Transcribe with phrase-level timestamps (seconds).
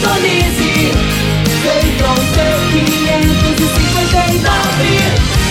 [0.00, 0.72] sintonize.
[1.62, 4.80] Feitron C559,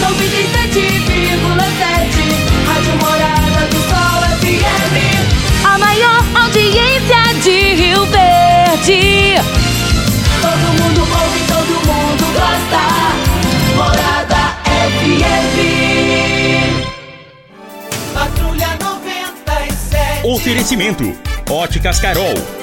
[0.01, 2.65] 97,7.
[2.65, 4.95] Rádio Morada do Sol FM.
[5.63, 9.35] A maior audiência de Rio Verde.
[10.41, 12.81] Todo mundo ouve, todo mundo gosta.
[13.75, 14.57] Morada
[14.97, 15.21] FM.
[18.13, 20.27] Patrulha 97.
[20.27, 21.13] Oferecimento:
[21.49, 22.33] Óticas Carol.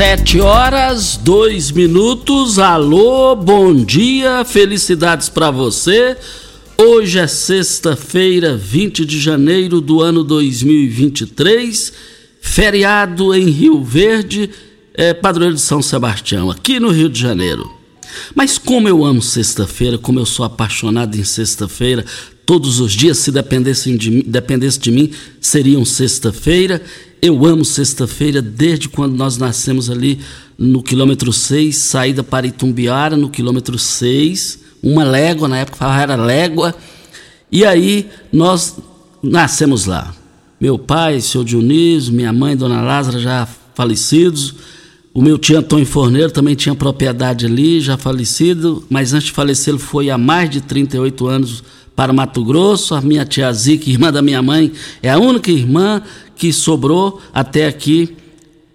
[0.00, 2.58] Sete horas, dois minutos.
[2.58, 6.16] Alô, bom dia, felicidades para você.
[6.78, 11.92] Hoje é sexta-feira, 20 de janeiro do ano 2023,
[12.40, 14.48] feriado em Rio Verde,
[14.94, 17.79] é, padroeiro de São Sebastião, aqui no Rio de Janeiro.
[18.34, 22.04] Mas como eu amo sexta-feira, como eu sou apaixonado em sexta-feira,
[22.46, 25.10] todos os dias, se dependessem de, dependesse de mim,
[25.40, 26.82] seriam sexta-feira.
[27.22, 30.18] Eu amo sexta-feira desde quando nós nascemos ali
[30.58, 36.74] no quilômetro 6, saída para Itumbiara, no quilômetro 6, uma légua, na época era légua.
[37.52, 38.76] E aí nós
[39.22, 40.14] nascemos lá.
[40.60, 44.54] Meu pai, seu Dionísio, minha mãe, dona Lázara, já falecidos.
[45.12, 49.74] O meu tio Antônio Forneiro também tinha propriedade ali, já falecido, mas antes de falecer
[49.74, 51.64] ele foi há mais de 38 anos
[51.96, 52.94] para Mato Grosso.
[52.94, 54.70] A minha tia Zica, irmã da minha mãe,
[55.02, 56.00] é a única irmã
[56.36, 58.16] que sobrou até aqui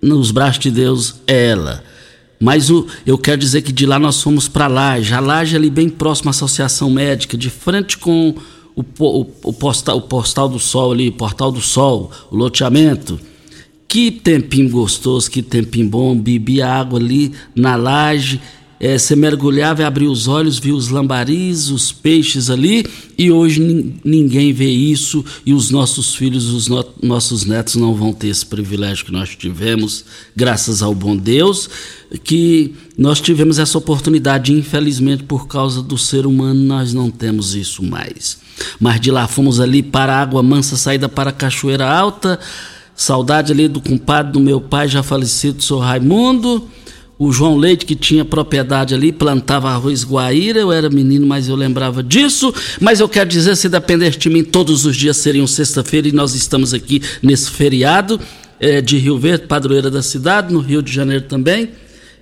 [0.01, 1.81] nos braços de Deus, é ela.
[2.37, 5.13] Mas o, eu quero dizer que de lá nós fomos para Laje.
[5.13, 8.35] A Laje é ali bem próximo à Associação Médica, de frente com
[8.75, 13.17] o, o, o postal, o postal do Sol ali, Portal do Sol, o loteamento.
[13.87, 16.17] Que tempinho gostoso, que tempinho bom.
[16.17, 18.41] Bebia água ali na laje.
[18.77, 22.85] eh, você mergulhava e abria os olhos, via os lambaris, os peixes ali.
[23.17, 25.23] E hoje nin- ninguém vê isso.
[25.45, 29.29] E os nossos filhos, os no- nossos netos não vão ter esse privilégio que nós
[29.29, 30.03] tivemos,
[30.35, 31.69] graças ao bom Deus.
[32.23, 34.51] Que nós tivemos essa oportunidade.
[34.51, 38.37] Infelizmente, por causa do ser humano, nós não temos isso mais.
[38.77, 42.37] Mas de lá fomos ali para a Água Mansa, saída para a Cachoeira Alta.
[42.95, 46.67] Saudade ali do compadre do meu pai, já falecido, senhor Raimundo.
[47.17, 50.59] O João Leite, que tinha propriedade ali, plantava arroz guaíra.
[50.59, 52.53] Eu era menino, mas eu lembrava disso.
[52.79, 56.35] Mas eu quero dizer, se dependesse de mim, todos os dias seriam sexta-feira e nós
[56.35, 58.19] estamos aqui nesse feriado
[58.59, 61.69] eh, de Rio Verde, padroeira da cidade, no Rio de Janeiro também.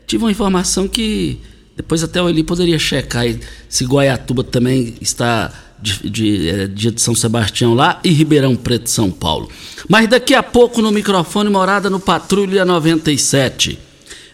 [0.05, 1.39] Tive uma informação que
[1.75, 3.25] depois até o Eli poderia checar
[3.67, 5.51] se Goiatuba também está
[5.83, 9.49] de, de, eh, dia de São Sebastião lá e Ribeirão Preto, São Paulo.
[9.89, 13.77] Mas daqui a pouco no microfone morada no Patrulha 97.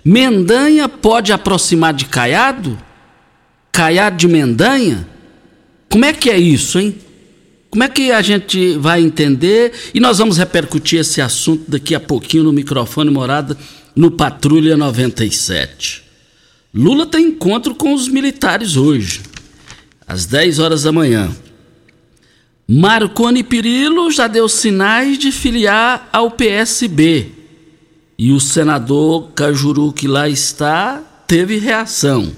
[0.06, 2.78] Mendanha pode aproximar de Caiado?
[3.72, 5.08] Caiado de Mendanha?
[5.90, 6.96] Como é que é isso, hein?
[7.70, 9.74] Como é que a gente vai entender?
[9.94, 13.58] E nós vamos repercutir esse assunto daqui a pouquinho no microfone morada
[13.96, 16.04] no Patrulha 97.
[16.74, 19.22] Lula tem encontro com os militares hoje,
[20.10, 21.30] às 10 horas da manhã.
[22.68, 27.28] Marconi Perillo já deu sinais de filiar ao PSB.
[28.18, 32.32] E o senador Cajuru, que lá está, teve reação.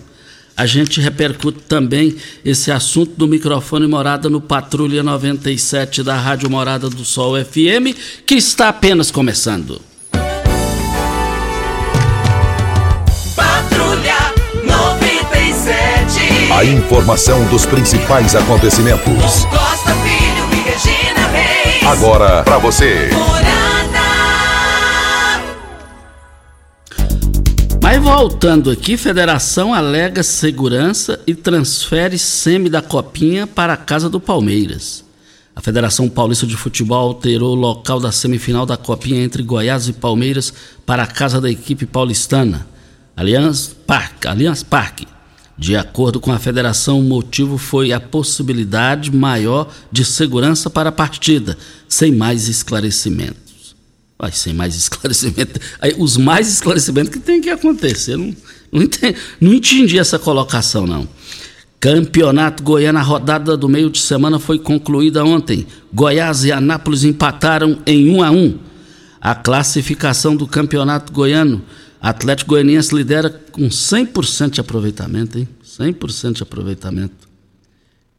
[0.56, 6.90] A gente repercute também esse assunto do microfone Morada no Patrulha 97 da Rádio Morada
[6.90, 7.96] do Sol FM,
[8.26, 9.82] que está apenas começando.
[16.54, 19.46] A informação dos principais acontecimentos.
[19.46, 21.84] Costa Filho e Regina Reis.
[21.88, 23.10] Agora para você.
[27.82, 34.20] Mas voltando aqui, federação alega segurança e transfere semi da Copinha para a casa do
[34.20, 35.06] Palmeiras.
[35.56, 39.94] A Federação Paulista de Futebol alterou o local da semifinal da Copinha entre Goiás e
[39.94, 40.54] Palmeiras
[40.86, 42.68] para a casa da equipe paulistana,
[43.16, 44.28] Allianz Parque.
[44.28, 45.08] Allianz Parque.
[45.62, 50.92] De acordo com a federação, o motivo foi a possibilidade maior de segurança para a
[50.92, 51.56] partida,
[51.88, 53.76] sem mais esclarecimentos.
[54.18, 55.60] Vai sem mais esclarecimento.
[55.80, 58.18] Aí, os mais esclarecimentos que tem que acontecer.
[58.18, 58.36] Não,
[58.72, 61.08] não, entendi, não entendi essa colocação, não.
[61.80, 65.68] Campeonato Goiano, a rodada do meio de semana foi concluída ontem.
[65.94, 68.58] Goiás e Anápolis empataram em 1 a 1.
[69.22, 71.62] A classificação do Campeonato Goiano,
[72.02, 75.48] Atlético Goianiense lidera com 100% de aproveitamento, hein?
[75.64, 77.30] 100% de aproveitamento.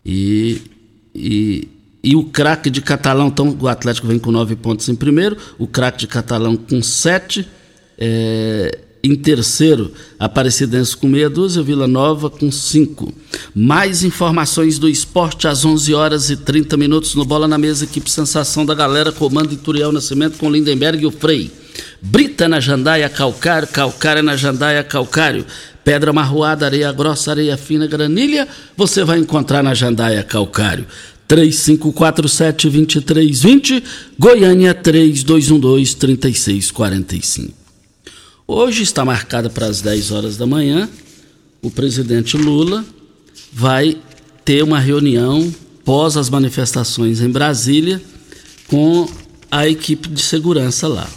[0.06, 0.62] E,
[1.12, 1.68] e,
[2.02, 5.66] e o craque de Catalão, então o Atlético vem com 9 pontos em primeiro, o
[5.66, 7.48] craque de Catalão com 7,
[7.98, 13.12] é, em terceiro, Aparecidense com meia dúzia, Vila Nova com cinco.
[13.52, 18.08] Mais informações do esporte às 11 horas e 30 minutos no Bola na Mesa, equipe
[18.08, 21.50] Sensação da Galera, comando Ituriel Nascimento com Lindenberg e o Frei.
[22.00, 25.46] Brita na Jandaia Calcário, Calcário na Jandaia Calcário.
[25.84, 28.46] Pedra marroada, areia grossa, areia fina, granilha,
[28.76, 30.86] você vai encontrar na Jandaia Calcário.
[31.28, 33.82] 3547-2320,
[34.18, 37.50] Goiânia 3212-3645.
[38.46, 40.88] Hoje está marcada para as 10 horas da manhã.
[41.62, 42.84] O presidente Lula
[43.52, 43.96] vai
[44.44, 45.50] ter uma reunião
[45.84, 48.02] pós as manifestações em Brasília
[48.66, 49.08] com
[49.50, 51.08] a equipe de segurança lá.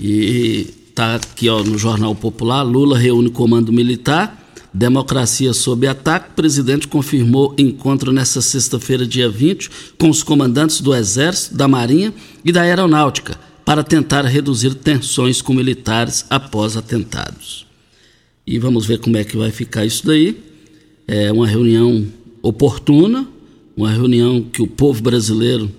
[0.00, 6.30] E está aqui ó, no Jornal Popular: Lula reúne comando militar, democracia sob ataque.
[6.30, 12.14] O presidente confirmou encontro nesta sexta-feira, dia 20, com os comandantes do Exército, da Marinha
[12.44, 13.38] e da Aeronáutica
[13.70, 17.64] para tentar reduzir tensões com militares após atentados.
[18.44, 20.36] E vamos ver como é que vai ficar isso daí.
[21.06, 22.04] É uma reunião
[22.42, 23.28] oportuna,
[23.76, 25.70] uma reunião que o povo brasileiro,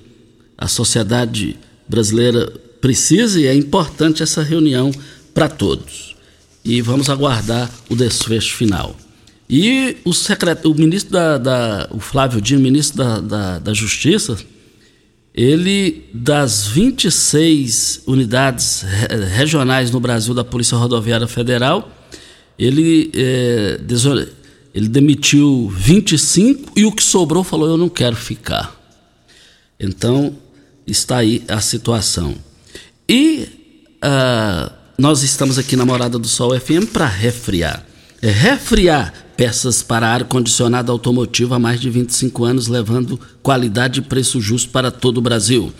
[0.57, 4.92] a sociedade brasileira precisa e é importante essa reunião
[5.33, 6.16] para todos.
[6.66, 8.95] E vamos aguardar o desfecho final.
[9.50, 14.38] E o, o ministro da, da, o Flávio Dino, ministro da, da, da Justiça,
[15.33, 18.84] ele, das 26 unidades
[19.34, 21.89] regionais no Brasil da Polícia Rodoviária Federal,
[22.57, 23.80] ele, é,
[24.74, 28.77] ele demitiu 25 e o que sobrou falou: Eu não quero ficar.
[29.80, 30.36] Então,
[30.86, 32.36] está aí a situação.
[33.13, 33.50] E
[34.02, 37.86] uh, nós estamos aqui na Morada do Sol FM para refriar.
[38.22, 44.40] É refriar peças para ar-condicionado automotivo há mais de 25 anos, levando qualidade e preço
[44.40, 45.74] justo para todo o Brasil.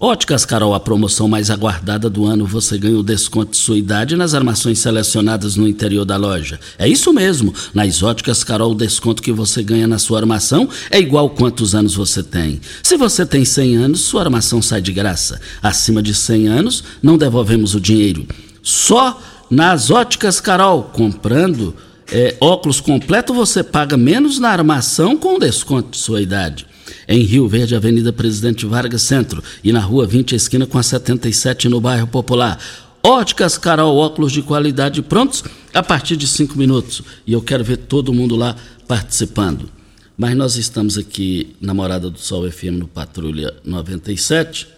[0.00, 4.16] Óticas Carol, a promoção mais aguardada do ano, você ganha o desconto de sua idade
[4.16, 6.58] nas armações selecionadas no interior da loja.
[6.76, 10.98] É isso mesmo, nas Óticas Carol, o desconto que você ganha na sua armação é
[10.98, 12.60] igual quantos anos você tem.
[12.82, 15.40] Se você tem 100 anos, sua armação sai de graça.
[15.62, 18.26] Acima de 100 anos, não devolvemos o dinheiro.
[18.60, 21.76] Só nas Óticas Carol, comprando
[22.14, 26.64] é, óculos completo, você paga menos na armação com desconto de sua idade
[27.08, 31.68] em Rio Verde, Avenida Presidente Vargas Centro, e na Rua 20, esquina com a 77,
[31.68, 32.58] no bairro Popular.
[33.02, 37.02] Óticas Carol, óculos de qualidade prontos a partir de cinco minutos.
[37.26, 38.56] E eu quero ver todo mundo lá
[38.86, 39.68] participando.
[40.16, 44.68] Mas nós estamos aqui na Morada do Sol FM no Patrulha 97.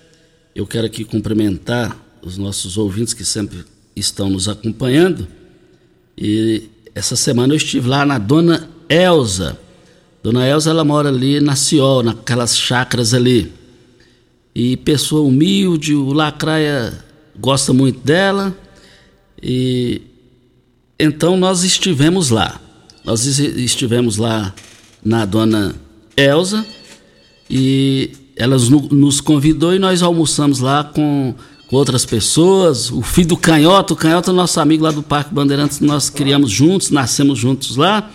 [0.54, 3.64] Eu quero aqui cumprimentar os nossos ouvintes que sempre
[3.94, 5.28] estão nos acompanhando.
[6.18, 9.56] E essa semana eu estive lá na Dona Elza
[10.26, 13.52] Dona Elza, ela mora ali na Ciol, naquelas chacras ali.
[14.52, 16.92] E pessoa humilde, o Lacraia
[17.38, 18.52] gosta muito dela.
[19.40, 20.02] E
[20.98, 22.60] então nós estivemos lá.
[23.04, 24.52] Nós estivemos lá
[25.04, 25.76] na Dona
[26.16, 26.66] Elza
[27.48, 28.56] e ela
[28.90, 31.36] nos convidou e nós almoçamos lá com,
[31.68, 32.90] com outras pessoas.
[32.90, 36.50] O filho do Canhoto, o Canhoto é nosso amigo lá do Parque Bandeirantes, nós criamos
[36.50, 38.08] juntos, nascemos juntos lá.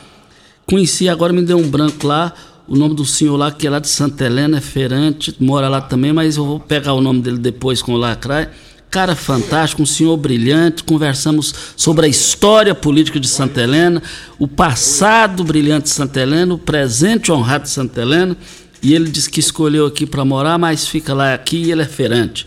[0.65, 2.33] Conheci, agora me deu um branco lá,
[2.67, 5.81] o nome do senhor lá, que é lá de Santa Helena, é feirante, mora lá
[5.81, 8.51] também, mas eu vou pegar o nome dele depois com o Lacraia.
[8.89, 10.83] cara fantástico, um senhor brilhante.
[10.83, 14.01] Conversamos sobre a história política de Santa Helena,
[14.39, 18.37] o passado brilhante de Santa Helena, o presente honrado de Santa Helena.
[18.81, 21.85] E ele disse que escolheu aqui para morar, mas fica lá aqui e ele é
[21.85, 22.45] ferante.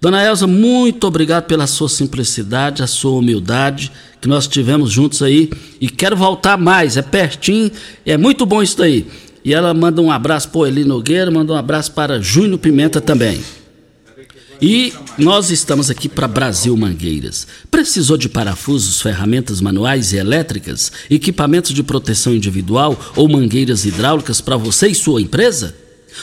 [0.00, 3.90] Dona Elza, muito obrigado pela sua simplicidade, a sua humildade,
[4.20, 5.50] que nós tivemos juntos aí.
[5.80, 7.70] E quero voltar mais, é pertinho,
[8.06, 9.06] é muito bom isso daí.
[9.44, 13.40] E ela manda um abraço para Eli Nogueira, manda um abraço para Júnior Pimenta também.
[14.62, 17.46] E nós estamos aqui para Brasil Mangueiras.
[17.70, 24.56] Precisou de parafusos, ferramentas manuais e elétricas, equipamentos de proteção individual ou mangueiras hidráulicas para
[24.56, 25.74] você e sua empresa?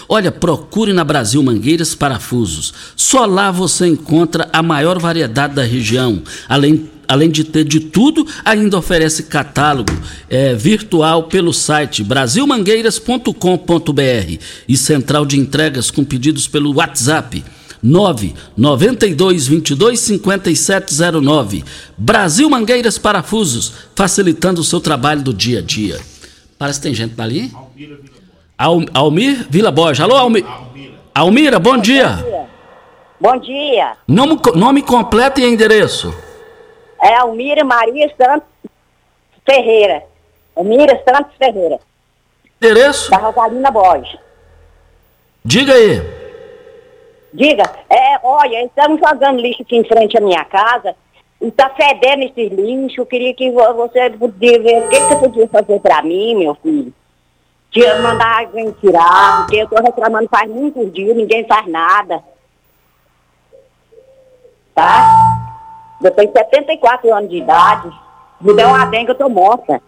[0.07, 2.73] Olha, procure na Brasil Mangueiras Parafusos.
[2.95, 6.21] Só lá você encontra a maior variedade da região.
[6.47, 9.93] Além, além de ter de tudo, ainda oferece catálogo
[10.29, 17.43] é, virtual pelo site brasilmangueiras.com.br e central de entregas com pedidos pelo WhatsApp
[17.81, 21.63] 992 22 5709.
[21.97, 25.99] Brasil Mangueiras Parafusos, facilitando o seu trabalho do dia a dia.
[26.57, 27.51] Parece que tem gente ali.
[28.57, 29.99] Al, Almir Vila Borges.
[30.01, 30.45] Alô, Almir.
[31.13, 32.09] Almira, bom dia.
[33.19, 33.93] Bom dia.
[34.07, 36.13] Nome, nome completo e endereço.
[37.01, 38.47] É Almira Maria Santos
[39.47, 40.03] Ferreira.
[40.55, 41.79] Almira Santos Ferreira,
[42.61, 43.11] Endereço?
[43.11, 44.17] da Rosalina Borges.
[45.43, 46.01] Diga aí.
[47.33, 50.95] Diga, é, olha, estamos jogando lixo aqui em frente à minha casa
[51.41, 53.01] e tá fedendo esse lixo.
[53.01, 56.35] Eu queria que vo- você podia ver o que, que você podia fazer pra mim,
[56.35, 56.93] meu filho.
[57.75, 62.23] Tinha mandar alguém tirar, porque eu tô reclamando faz muitos dias, ninguém faz nada.
[64.73, 65.45] Tá?
[66.01, 67.91] Eu tenho 74 anos de idade.
[68.39, 69.81] Me deu uma dengue, eu tô morta.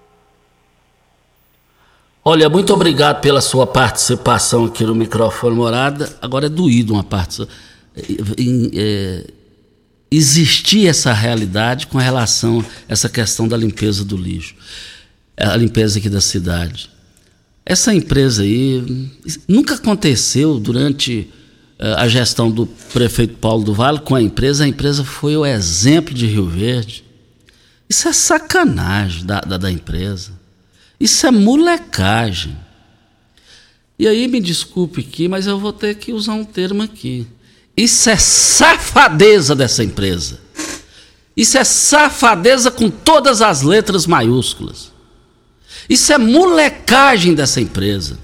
[2.25, 6.13] Olha, muito obrigado pela sua participação aqui no microfone morada.
[6.22, 7.06] Agora é doído uma.
[8.38, 9.27] Em, é,
[10.12, 14.56] existir essa realidade com relação a essa questão da limpeza do lixo,
[15.38, 16.97] a limpeza aqui da cidade.
[17.70, 19.12] Essa empresa aí
[19.46, 21.30] nunca aconteceu durante
[21.78, 24.64] eh, a gestão do prefeito Paulo do Vale com a empresa.
[24.64, 27.04] A empresa foi o exemplo de Rio Verde.
[27.90, 30.32] Isso é sacanagem da, da, da empresa.
[30.98, 32.58] Isso é molecagem.
[34.00, 37.28] E aí, me desculpe aqui, mas eu vou ter que usar um termo aqui.
[37.76, 40.40] Isso é safadeza dessa empresa.
[41.36, 44.96] Isso é safadeza com todas as letras maiúsculas.
[45.89, 48.20] Isso é molecagem dessa empresa.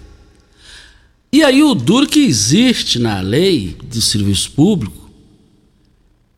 [1.31, 5.09] E aí, o duro que existe na lei do serviço público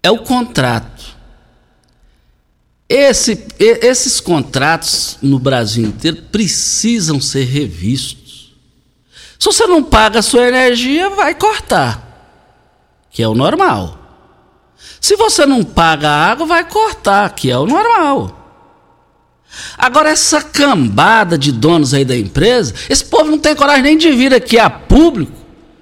[0.01, 1.15] é o contrato.
[2.87, 8.53] Esse, esses contratos no Brasil inteiro precisam ser revistos.
[9.39, 13.99] Se você não paga a sua energia, vai cortar, que é o normal.
[15.01, 18.44] Se você não paga a água, vai cortar, que é o normal.
[19.77, 24.11] Agora, essa cambada de donos aí da empresa, esse povo não tem coragem nem de
[24.11, 25.31] vir aqui a público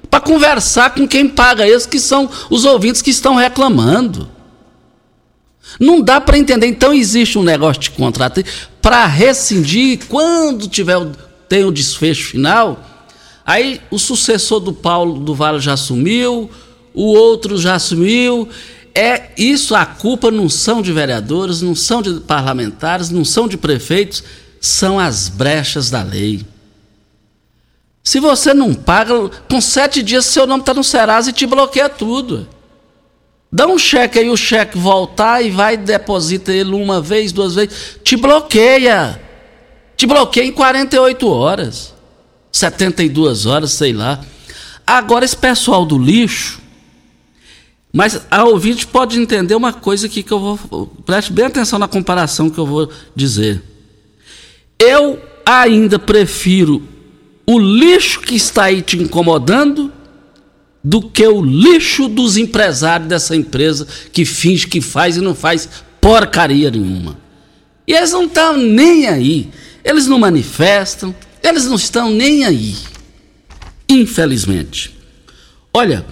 [0.10, 4.30] para conversar com quem paga eles, que são os ouvintes que estão reclamando.
[5.80, 6.68] Não dá para entender.
[6.68, 8.44] Então existe um negócio de contrato
[8.82, 10.98] para rescindir quando tiver
[11.50, 12.80] tem o desfecho final.
[13.46, 16.50] Aí o sucessor do Paulo do Vale já assumiu,
[16.94, 18.48] o outro já assumiu.
[18.96, 23.58] É isso, a culpa não são de vereadores, não são de parlamentares, não são de
[23.58, 24.24] prefeitos,
[24.62, 26.46] são as brechas da lei.
[28.04, 31.90] Se você não paga, com sete dias seu nome está no Serasa e te bloqueia
[31.90, 32.48] tudo.
[33.52, 38.00] Dá um cheque aí, o cheque voltar e vai deposita ele uma vez, duas vezes,
[38.04, 39.22] te bloqueia.
[39.96, 41.94] Te bloqueia em 48 horas.
[42.52, 44.20] 72 horas, sei lá.
[44.86, 46.60] Agora esse pessoal do lixo,
[47.94, 50.88] mas a ouvinte pode entender uma coisa aqui que eu vou.
[51.06, 53.62] Preste bem atenção na comparação que eu vou dizer.
[54.80, 56.82] Eu ainda prefiro
[57.46, 59.94] o lixo que está aí te incomodando
[60.84, 65.70] do que o lixo dos empresários dessa empresa que finge que faz e não faz
[66.02, 67.16] porcaria nenhuma.
[67.88, 69.52] E eles não estão nem aí.
[69.84, 72.76] Eles não manifestam, eles não estão nem aí.
[73.88, 74.98] Infelizmente.
[75.72, 76.04] Olha,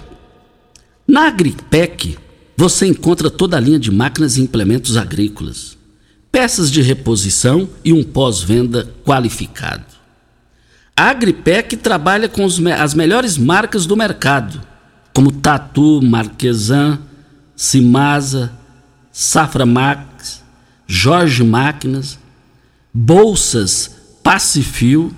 [1.12, 2.16] na Agripec
[2.56, 5.76] você encontra toda a linha de máquinas e implementos agrícolas,
[6.30, 9.84] peças de reposição e um pós-venda qualificado.
[10.96, 14.58] A Agripec trabalha com as melhores marcas do mercado,
[15.12, 16.98] como Tatu, Marquesan,
[17.54, 18.50] Simasa,
[19.12, 20.42] Safra Max,
[20.86, 22.18] Jorge Máquinas,
[22.90, 25.12] Bolsas, Pacifil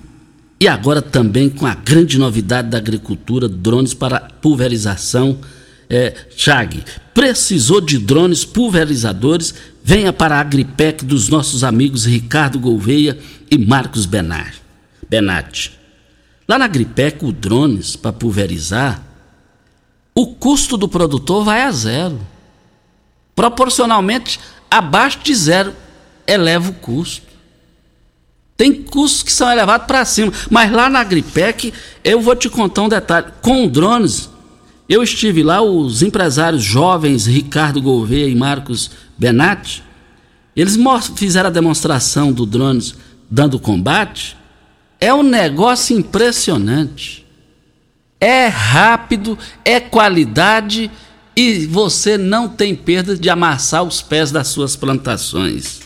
[0.59, 5.39] e agora também com a grande novidade da agricultura, drones para pulverização
[5.89, 9.53] É, Chag, precisou de drones pulverizadores?
[9.83, 13.17] Venha para a Agripec dos nossos amigos Ricardo Gouveia
[13.51, 14.53] e Marcos Benar,
[15.07, 15.71] Benatti.
[16.47, 19.03] Lá na Agripec, o drones para pulverizar,
[20.13, 22.19] o custo do produtor vai a zero.
[23.35, 24.39] Proporcionalmente,
[24.71, 25.73] abaixo de zero,
[26.25, 27.25] eleva o custo.
[28.55, 30.31] Tem custos que são elevados para cima.
[30.49, 31.73] Mas lá na Agripec,
[32.03, 33.27] eu vou te contar um detalhe.
[33.41, 34.29] Com drones,
[34.87, 39.83] eu estive lá, os empresários jovens, Ricardo Gouveia e Marcos Benatti,
[40.55, 40.77] eles
[41.15, 42.95] fizeram a demonstração do drones
[43.29, 44.37] dando combate.
[44.99, 47.25] É um negócio impressionante.
[48.19, 50.89] É rápido, é qualidade
[51.35, 55.81] e você não tem perda de amassar os pés das suas plantações.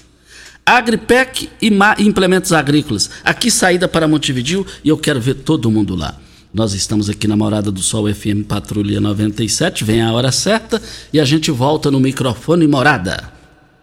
[0.65, 3.09] Agripec e Implementos Agrícolas.
[3.23, 6.15] Aqui saída para Montevidil e eu quero ver todo mundo lá.
[6.51, 10.81] Nós estamos aqui na Morada do Sol FM Patrulha 97, vem a hora certa
[11.13, 13.31] e a gente volta no microfone Morada.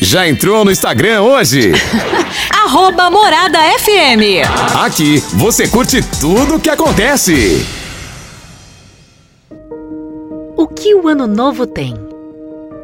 [0.00, 1.72] Já entrou no Instagram hoje?
[2.66, 4.42] Arroba Morada FM.
[4.84, 7.64] Aqui você curte tudo o que acontece.
[10.56, 11.94] O que o Ano Novo tem?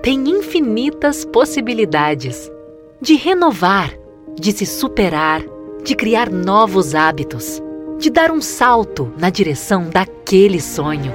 [0.00, 2.48] Tem infinitas possibilidades
[3.00, 3.92] de renovar,
[4.38, 5.42] de se superar,
[5.82, 7.60] de criar novos hábitos,
[7.98, 11.12] de dar um salto na direção daquele sonho.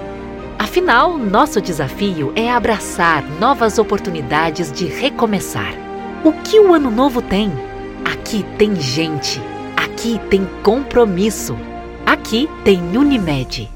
[0.59, 5.73] Afinal, nosso desafio é abraçar novas oportunidades de recomeçar.
[6.21, 7.66] O que o Ano Novo tem?
[8.11, 9.41] Aqui tem gente,
[9.75, 11.57] aqui tem compromisso,
[12.05, 13.69] aqui tem Unimed.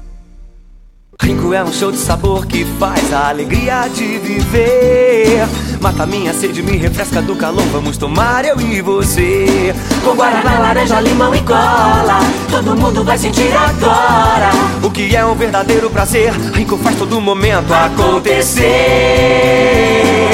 [1.20, 5.46] Rinco é um show de sabor que faz a alegria de viver.
[5.82, 7.62] Mata minha sede, me refresca do calor.
[7.72, 9.74] Vamos tomar eu e você.
[10.02, 12.20] Com guaraná, laranja, limão e cola.
[12.50, 14.50] Todo mundo vai sentir agora.
[14.82, 16.32] O que é um verdadeiro prazer.
[16.54, 18.62] Rinco faz todo momento acontecer.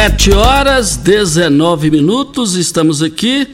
[0.00, 3.46] 7 horas 19 minutos, estamos aqui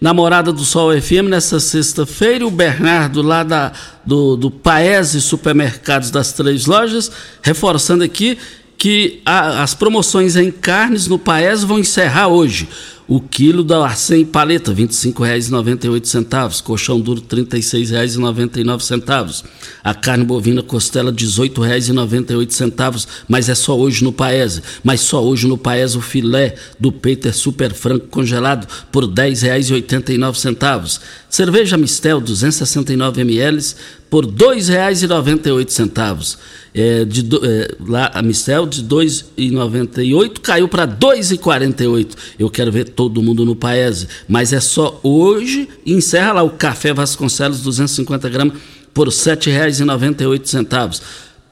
[0.00, 2.44] na Morada do Sol FM nessa sexta-feira.
[2.44, 3.70] O Bernardo, lá da,
[4.04, 7.08] do, do Paese Supermercados das Três Lojas,
[7.40, 8.36] reforçando aqui
[8.76, 12.68] que a, as promoções em carnes no Paese vão encerrar hoje.
[13.08, 16.62] O quilo da arcém paleta, R$ 25,98.
[16.62, 19.42] Colchão duro, R$ 36,99.
[19.82, 23.08] A carne bovina costela, R$ 18,98.
[23.28, 24.62] Mas é só hoje no Paese.
[24.84, 29.10] Mas só hoje no Paese o filé do peito é super franco congelado por R$
[29.10, 31.00] 10,89.
[31.28, 33.74] Cerveja Mistel, 269 ml,
[34.08, 36.38] por R$ 2,98.
[36.74, 42.10] É, é, lá, a Mistel de 2,98 caiu para 2,48.
[42.38, 45.68] Eu quero ver todo mundo no Paese, mas é só hoje.
[45.84, 48.58] Encerra lá o Café Vasconcelos 250 gramas
[48.92, 51.02] por R$ 7,98.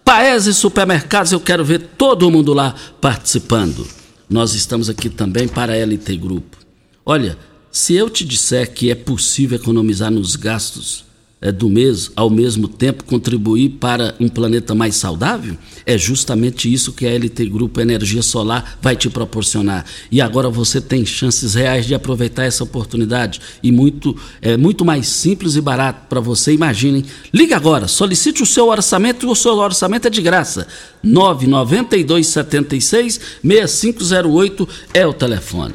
[0.05, 3.87] Paese Supermercados, eu quero ver todo mundo lá participando.
[4.29, 6.57] Nós estamos aqui também para a LT Grupo.
[7.05, 7.37] Olha,
[7.71, 11.05] se eu te disser que é possível economizar nos gastos
[11.51, 17.07] do mês, ao mesmo tempo contribuir para um planeta mais saudável, é justamente isso que
[17.07, 19.87] a LT Grupo Energia Solar vai te proporcionar.
[20.11, 25.09] E agora você tem chances reais de aproveitar essa oportunidade e muito é muito mais
[25.09, 26.53] simples e barato para você.
[26.53, 27.05] Imaginem.
[27.33, 30.67] Liga agora, solicite o seu orçamento e o seu orçamento é de graça.
[31.03, 35.75] 992 76 6508 é o telefone.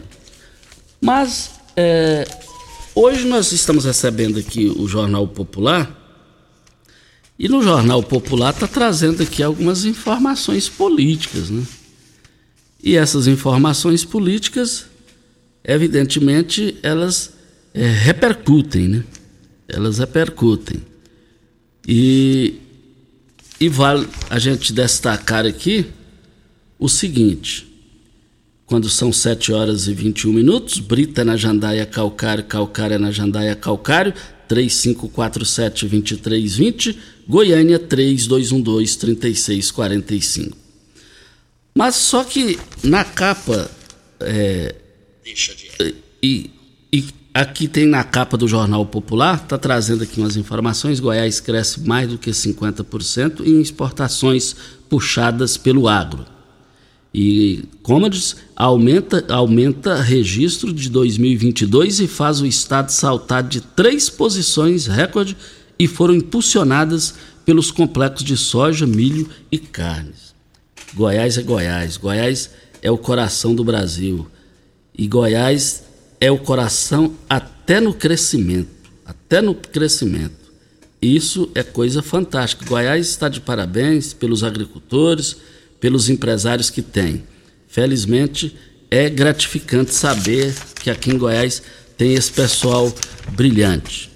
[1.01, 2.28] Mas é,
[2.95, 6.03] hoje nós estamos recebendo aqui o Jornal Popular
[7.38, 11.63] e no Jornal Popular está trazendo aqui algumas informações políticas, né?
[12.81, 14.86] E essas informações políticas,
[15.63, 17.34] evidentemente, elas
[17.73, 19.03] é, repercutem, né?
[19.67, 20.81] Elas repercutem.
[21.86, 22.55] E,
[23.60, 25.88] e vale a gente destacar aqui
[26.79, 27.67] o seguinte:
[28.65, 30.80] quando são 7 horas e 21 minutos.
[30.80, 34.12] Brita na Jandaia Calcário, Calcária na Jandaia Calcário,
[34.49, 36.97] 3547-2320,
[37.28, 40.54] Goiânia 3212-3645.
[41.78, 43.69] Mas só que na capa.
[44.19, 44.75] É,
[46.23, 46.49] e,
[46.91, 51.82] e aqui tem na capa do Jornal Popular, está trazendo aqui umas informações: Goiás cresce
[51.82, 54.56] mais do que 50% em exportações
[54.88, 56.25] puxadas pelo agro.
[57.17, 64.86] E Commodities aumenta, aumenta registro de 2022 e faz o estado saltar de três posições
[64.86, 65.38] recorde
[65.80, 67.13] e foram impulsionadas
[67.45, 70.36] pelos complexos de soja, milho e carnes.
[70.93, 71.95] Goiás é Goiás.
[71.95, 72.49] Goiás
[72.82, 74.28] é o coração do Brasil.
[74.93, 75.86] E Goiás
[76.19, 78.67] é o coração até no crescimento.
[79.06, 80.51] Até no crescimento.
[81.01, 82.65] Isso é coisa fantástica.
[82.65, 85.38] Goiás está de parabéns pelos agricultores
[85.79, 87.23] pelos empresários que tem.
[87.67, 88.55] Felizmente,
[88.89, 91.61] é gratificante saber que aqui em Goiás
[91.97, 92.93] tem esse pessoal
[93.31, 94.09] brilhante.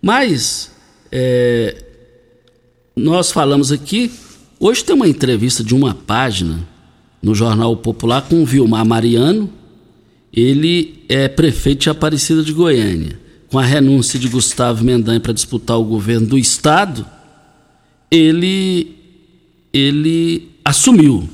[0.00, 0.70] Mas,
[1.10, 1.84] é,
[2.96, 4.10] nós falamos aqui,
[4.60, 6.66] hoje tem uma entrevista de uma página
[7.22, 9.50] no Jornal Popular com o Vilmar Mariano,
[10.32, 13.18] ele é prefeito de Aparecida de Goiânia.
[13.48, 17.06] Com a renúncia de Gustavo Mendanha para disputar o governo do estado,
[18.10, 18.96] ele,
[19.72, 21.28] ele assumiu.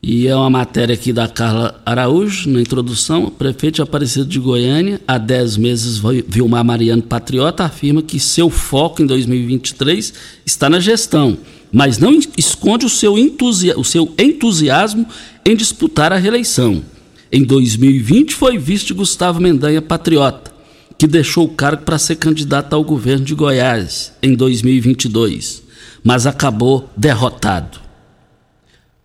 [0.00, 3.26] E é uma matéria aqui da Carla Araújo, na introdução.
[3.30, 9.06] prefeito Aparecido de Goiânia, há 10 meses, Vilmar Mariano Patriota, afirma que seu foco em
[9.06, 10.12] 2023
[10.44, 11.38] está na gestão,
[11.72, 15.06] mas não esconde o seu, entusi o seu entusiasmo
[15.44, 16.82] em disputar a reeleição.
[17.30, 20.52] Em 2020, foi visto Gustavo Mendanha Patriota,
[20.98, 25.62] que deixou o cargo para ser candidato ao governo de Goiás em 2022,
[26.02, 27.82] mas acabou derrotado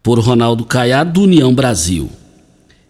[0.07, 2.09] por Ronaldo Caiado, do União Brasil.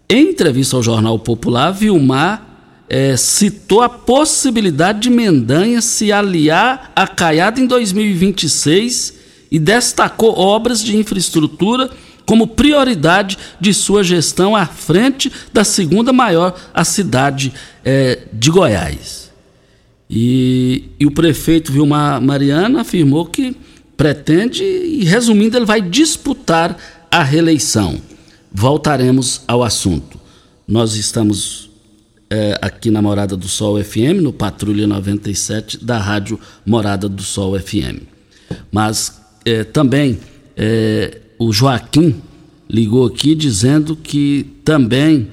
[0.07, 2.45] Em entrevista ao Jornal Popular, Vilmar
[2.87, 9.15] é, citou a possibilidade de Mendanha se aliar a Caiado em 2026
[9.49, 11.89] e destacou obras de infraestrutura
[12.23, 17.51] como prioridade de sua gestão à frente da segunda maior a cidade
[17.83, 19.31] é, de Goiás.
[20.07, 23.57] E, e, o prefeito Vilmar Mariana afirmou que
[23.97, 26.77] pretende, e resumindo, ele vai disputar
[27.11, 28.01] a reeleição.
[28.51, 30.19] Voltaremos ao assunto.
[30.67, 31.69] Nós estamos
[32.29, 37.59] é, aqui na Morada do Sol FM, no Patrulha 97 da Rádio Morada do Sol
[37.59, 38.03] FM.
[38.71, 40.19] Mas é, também
[40.55, 42.15] é, o Joaquim
[42.69, 45.27] ligou aqui dizendo que também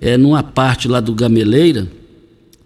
[0.00, 1.88] é, numa parte lá do Gameleira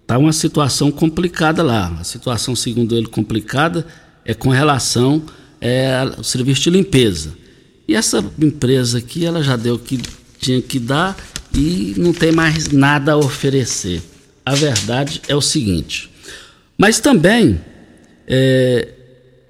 [0.02, 1.96] está uma situação complicada lá.
[2.00, 3.86] A situação, segundo ele, complicada
[4.24, 5.22] é com relação
[5.60, 7.39] é, ao serviço de limpeza.
[7.90, 9.98] E essa empresa aqui, ela já deu o que
[10.38, 11.16] tinha que dar
[11.52, 14.00] e não tem mais nada a oferecer.
[14.46, 16.08] A verdade é o seguinte.
[16.78, 17.60] Mas também
[18.28, 18.90] é,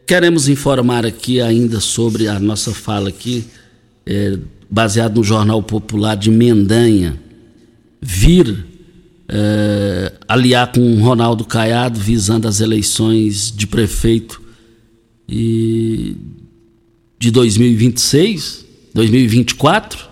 [0.07, 3.44] queremos informar aqui ainda sobre a nossa fala aqui,
[4.07, 4.38] é,
[4.70, 7.20] baseado no Jornal Popular de Mendanha.
[8.00, 8.64] vir
[9.29, 14.40] é, aliar com Ronaldo Caiado visando as eleições de prefeito
[15.29, 16.16] e
[17.20, 20.09] de 2026, 2024.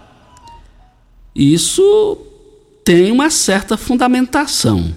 [1.34, 2.18] Isso
[2.84, 4.94] tem uma certa fundamentação.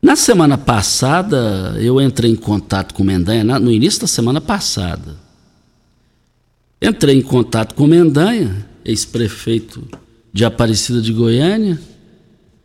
[0.00, 5.16] Na semana passada, eu entrei em contato com o Mendanha, no início da semana passada.
[6.80, 9.82] Entrei em contato com o Mendanha, ex-prefeito
[10.32, 11.80] de Aparecida de Goiânia,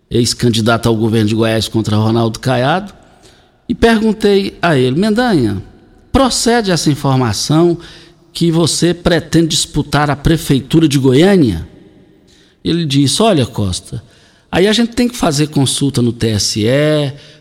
[0.07, 2.93] ex-candidato ao governo de Goiás contra Ronaldo Caiado,
[3.67, 5.63] e perguntei a ele: Mendanha,
[6.21, 7.77] procede essa informação
[8.31, 11.67] que você pretende disputar a prefeitura de Goiânia?
[12.63, 14.03] Ele disse: Olha, Costa,
[14.51, 16.65] Aí a gente tem que fazer consulta no TSE,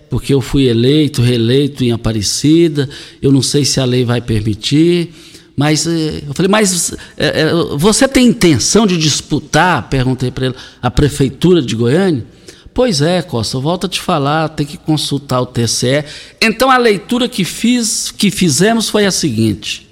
[0.08, 2.88] porque eu fui eleito, reeleito em Aparecida,
[3.20, 5.12] eu não sei se a lei vai permitir.
[5.56, 9.88] Mas eh, eu falei, mas é, é, você tem intenção de disputar?
[9.90, 12.24] Perguntei para ele, a prefeitura de Goiânia?
[12.72, 16.04] Pois é, Costa, volto a te falar, tem que consultar o TCE.
[16.40, 19.88] Então a leitura que fiz, que fizemos foi a seguinte: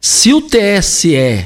[0.00, 1.44] se o TSE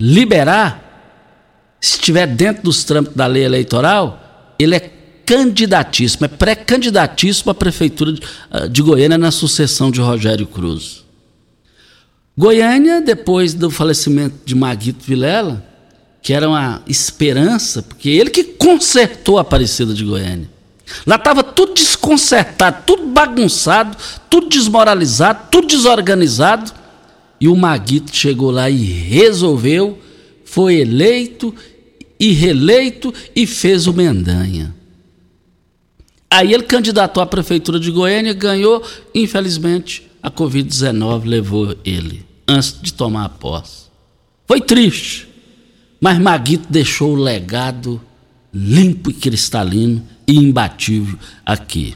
[0.00, 4.80] liberar, estiver dentro dos trâmites da lei eleitoral, ele é
[5.26, 8.20] candidatíssimo, é pré-candidatíssimo à prefeitura de,
[8.50, 11.04] ah, de Goiânia na sucessão de Rogério Cruz.
[12.36, 15.64] Goiânia, depois do falecimento de Maguito Vilela,
[16.24, 20.50] que era uma esperança, porque ele que consertou a Aparecida de Goiânia.
[21.06, 23.94] Lá estava tudo desconcertado, tudo bagunçado,
[24.30, 26.72] tudo desmoralizado, tudo desorganizado.
[27.38, 29.98] E o Maguito chegou lá e resolveu,
[30.46, 31.54] foi eleito
[32.18, 34.74] e reeleito e fez o Mendanha.
[36.30, 38.82] Aí ele candidatou à prefeitura de Goiânia, ganhou,
[39.14, 43.88] infelizmente a Covid-19 levou ele antes de tomar a posse.
[44.48, 45.33] Foi triste,
[46.04, 47.98] mas Maguito deixou o legado
[48.52, 51.94] limpo e cristalino e imbatível aqui.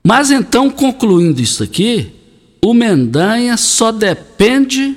[0.00, 2.12] Mas então, concluindo isso aqui,
[2.64, 4.96] o Mendanha só depende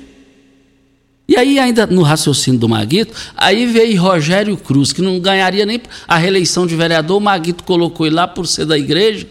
[1.26, 5.82] e aí, ainda no raciocínio do Maguito, aí veio Rogério Cruz, que não ganharia nem
[6.06, 9.26] a reeleição de vereador, o Maguito colocou ele lá por ser da igreja,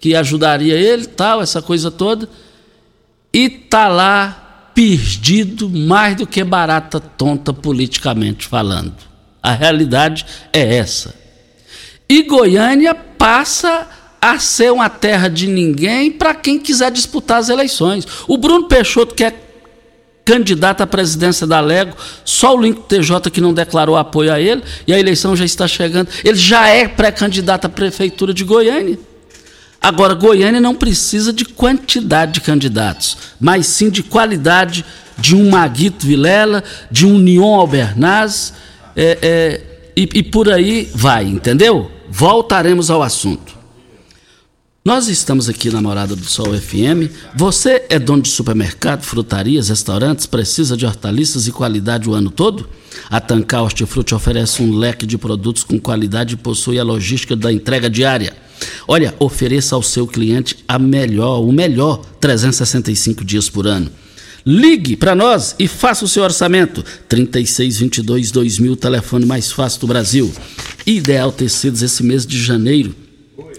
[0.00, 2.28] que ajudaria ele, tal, essa coisa toda.
[3.32, 4.43] E tá lá
[4.74, 8.94] perdido mais do que barata tonta politicamente falando.
[9.42, 11.14] A realidade é essa.
[12.08, 13.88] E Goiânia passa
[14.20, 18.06] a ser uma terra de ninguém para quem quiser disputar as eleições.
[18.26, 19.44] O Bruno Peixoto quer
[20.24, 24.62] candidato à presidência da Lego, só o Lincoln TJ que não declarou apoio a ele,
[24.86, 26.08] e a eleição já está chegando.
[26.24, 28.98] Ele já é pré-candidato à prefeitura de Goiânia.
[29.84, 34.82] Agora, Goiânia não precisa de quantidade de candidatos, mas sim de qualidade
[35.18, 38.54] de um Maguito Vilela, de um Nion Albernaz,
[38.96, 39.60] é, é,
[39.94, 41.90] e, e por aí vai, entendeu?
[42.08, 43.53] Voltaremos ao assunto.
[44.86, 47.10] Nós estamos aqui na Morada do Sol FM.
[47.34, 52.68] Você é dono de supermercado, frutarias, restaurantes, precisa de hortaliças e qualidade o ano todo?
[53.08, 57.50] A Tancar Hortifruti oferece um leque de produtos com qualidade e possui a logística da
[57.50, 58.34] entrega diária.
[58.86, 63.90] Olha, ofereça ao seu cliente a melhor, o melhor 365 dias por ano.
[64.44, 66.84] Ligue para nós e faça o seu orçamento.
[67.08, 70.30] 3622 2000, telefone mais fácil do Brasil.
[70.86, 72.94] Ideal Tecidos esse mês de janeiro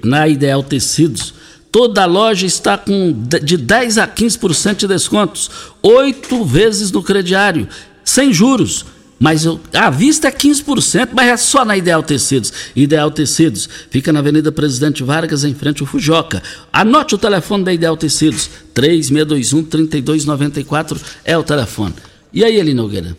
[0.06, 1.34] na Ideal Tecidos.
[1.72, 3.12] Toda loja está com
[3.44, 5.50] de 10 a 15% de descontos,
[5.84, 7.68] oito vezes no crediário,
[8.04, 8.86] sem juros.
[9.20, 12.54] Mas eu, a vista é 15%, mas é só na Ideal Tecidos.
[12.76, 16.42] Ideal Tecidos fica na Avenida Presidente Vargas, em frente ao Fujoca.
[16.72, 21.96] Anote o telefone da Ideal Tecidos: 3621-3294 é o telefone.
[22.32, 23.18] E aí, Eli Nogueira?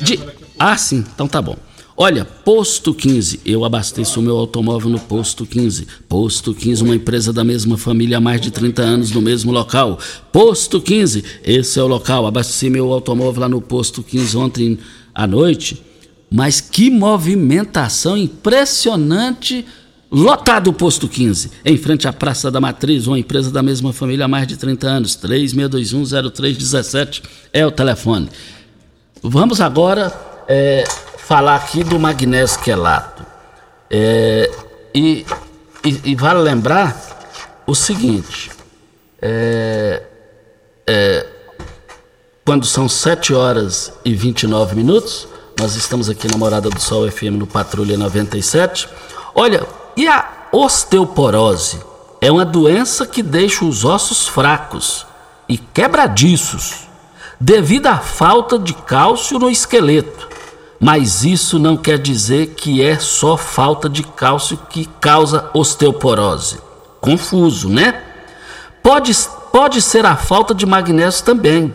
[0.00, 0.18] De...
[0.58, 1.56] Ah, sim, então tá bom.
[2.04, 5.86] Olha, Posto 15, eu abasteço o meu automóvel no Posto 15.
[6.08, 10.00] Posto 15, uma empresa da mesma família há mais de 30 anos no mesmo local.
[10.32, 12.26] Posto 15, esse é o local.
[12.26, 14.80] Abasteci meu automóvel lá no Posto 15 ontem
[15.14, 15.80] à noite.
[16.28, 19.64] Mas que movimentação impressionante!
[20.10, 24.24] Lotado o posto 15, em frente à Praça da Matriz, uma empresa da mesma família
[24.24, 25.16] há mais de 30 anos.
[25.18, 28.28] 36210317 é o telefone.
[29.22, 30.12] Vamos agora
[30.48, 30.82] é,
[31.32, 33.24] falar aqui do magnésio quelato.
[33.90, 34.50] É,
[34.94, 35.24] e,
[35.82, 36.94] e, e, vale lembrar
[37.66, 38.50] o seguinte:
[39.22, 40.02] é,
[40.86, 41.26] é,
[42.44, 45.26] quando são 7 horas e 29 minutos,
[45.58, 48.86] nós estamos aqui na Morada do Sol FM no Patrulha 97.
[49.34, 49.66] Olha,
[49.96, 51.80] e a osteoporose?
[52.20, 55.06] É uma doença que deixa os ossos fracos
[55.48, 56.86] e quebradiços
[57.40, 60.30] devido à falta de cálcio no esqueleto
[60.82, 66.58] mas isso não quer dizer que é só falta de cálcio que causa osteoporose.
[67.00, 68.02] Confuso, né?
[68.82, 69.12] Pode,
[69.52, 71.72] pode ser a falta de magnésio também.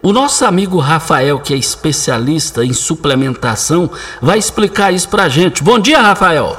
[0.00, 5.62] O nosso amigo Rafael, que é especialista em suplementação, vai explicar isso pra gente.
[5.62, 6.56] Bom dia, Rafael.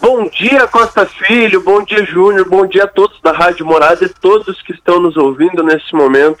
[0.00, 1.60] Bom dia, Costa Filho.
[1.60, 2.48] Bom dia, Júnior.
[2.48, 6.40] Bom dia a todos da Rádio Morada e todos que estão nos ouvindo nesse momento.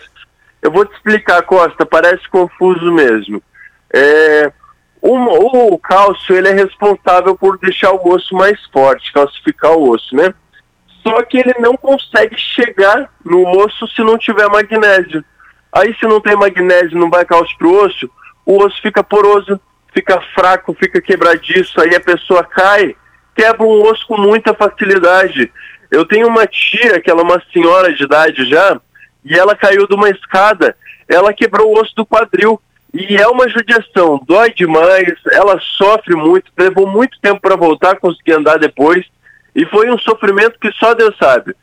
[0.60, 3.40] Eu vou te explicar, Costa, parece confuso mesmo.
[3.94, 4.50] É,
[5.02, 10.14] o, o cálcio ele é responsável por deixar o osso mais forte, calcificar o osso,
[10.14, 10.32] né?
[11.02, 15.24] Só que ele não consegue chegar no osso se não tiver magnésio.
[15.72, 18.08] Aí se não tem magnésio, não vai cálcio pro osso,
[18.46, 19.60] o osso fica poroso,
[19.92, 22.94] fica fraco, fica quebradiço, aí a pessoa cai,
[23.34, 25.52] quebra um osso com muita facilidade.
[25.90, 28.80] Eu tenho uma tia, que ela é uma senhora de idade já,
[29.24, 30.76] e ela caiu de uma escada,
[31.08, 32.60] ela quebrou o osso do quadril.
[32.92, 38.34] E é uma judiação, dói demais, ela sofre muito, levou muito tempo para voltar, conseguir
[38.34, 39.06] andar depois,
[39.54, 41.54] e foi um sofrimento que só Deus sabe.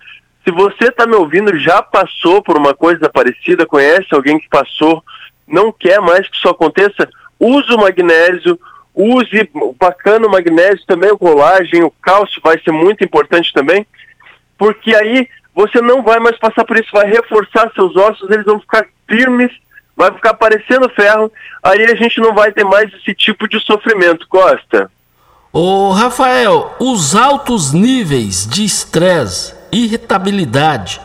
[0.43, 5.03] Se você está me ouvindo, já passou por uma coisa parecida, conhece alguém que passou,
[5.47, 7.07] não quer mais que isso aconteça,
[7.39, 8.59] use o magnésio,
[8.95, 13.85] use bacana o magnésio também, o colágeno, o cálcio vai ser muito importante também,
[14.57, 18.59] porque aí você não vai mais passar por isso, vai reforçar seus ossos, eles vão
[18.59, 19.51] ficar firmes,
[19.99, 21.29] vai ficar parecendo ferro,
[21.61, 24.89] aí a gente não vai ter mais esse tipo de sofrimento, Costa.
[25.51, 31.01] Ô Rafael, os altos níveis de estresse irritabilidade.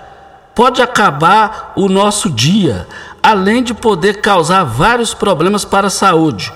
[0.54, 2.86] Pode acabar o nosso dia,
[3.20, 6.52] além de poder causar vários problemas para a saúde.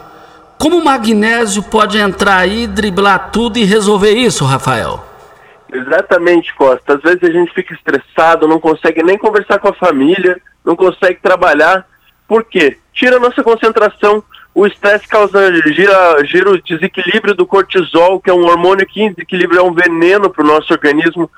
[0.57, 5.05] Como o magnésio pode entrar aí, driblar tudo e resolver isso, Rafael?
[5.72, 6.94] Exatamente, Costa.
[6.94, 11.20] Às vezes a gente fica estressado, não consegue nem conversar com a família, não consegue
[11.20, 11.85] trabalhar.
[12.29, 12.79] Por quê?
[12.93, 14.23] Tira a nossa concentração.
[14.55, 19.11] O estresse causa gira, gira o desequilíbrio do cortisol, que é um hormônio que em
[19.11, 21.31] desequilíbrio é um veneno para o nosso organismo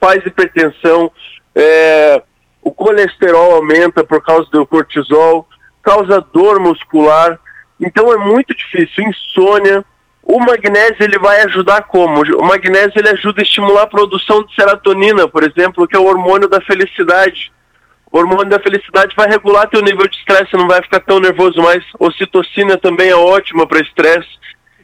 [0.00, 1.10] faz hipertensão,
[1.54, 2.22] é,
[2.62, 5.48] o colesterol aumenta por causa do cortisol,
[5.82, 7.38] causa dor muscular.
[7.80, 9.84] Então é muito difícil, insônia.
[10.22, 12.22] O magnésio ele vai ajudar como?
[12.36, 16.06] O magnésio ele ajuda a estimular a produção de serotonina, por exemplo, que é o
[16.06, 17.52] hormônio da felicidade.
[18.16, 21.60] O hormônio da felicidade vai regular teu nível de estresse, não vai ficar tão nervoso
[21.60, 21.84] mais.
[21.98, 24.30] Ocitocina também é ótima para estresse.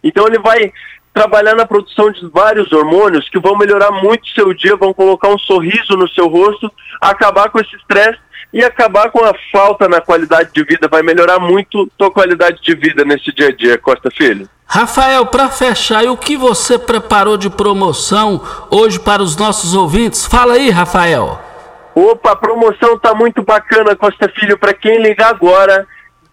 [0.04, 0.70] Então ele vai
[1.14, 5.28] trabalhar na produção de vários hormônios que vão melhorar muito o seu dia, vão colocar
[5.28, 8.18] um sorriso no seu rosto, acabar com esse estresse
[8.52, 10.86] e acabar com a falta na qualidade de vida.
[10.86, 14.46] Vai melhorar muito tua qualidade de vida nesse dia a dia, Costa Filho.
[14.66, 20.26] Rafael, para fechar, o que você preparou de promoção hoje para os nossos ouvintes?
[20.26, 21.51] Fala aí, Rafael.
[21.94, 25.86] Opa, a promoção tá muito bacana, Costa Filho, para quem ligar agora,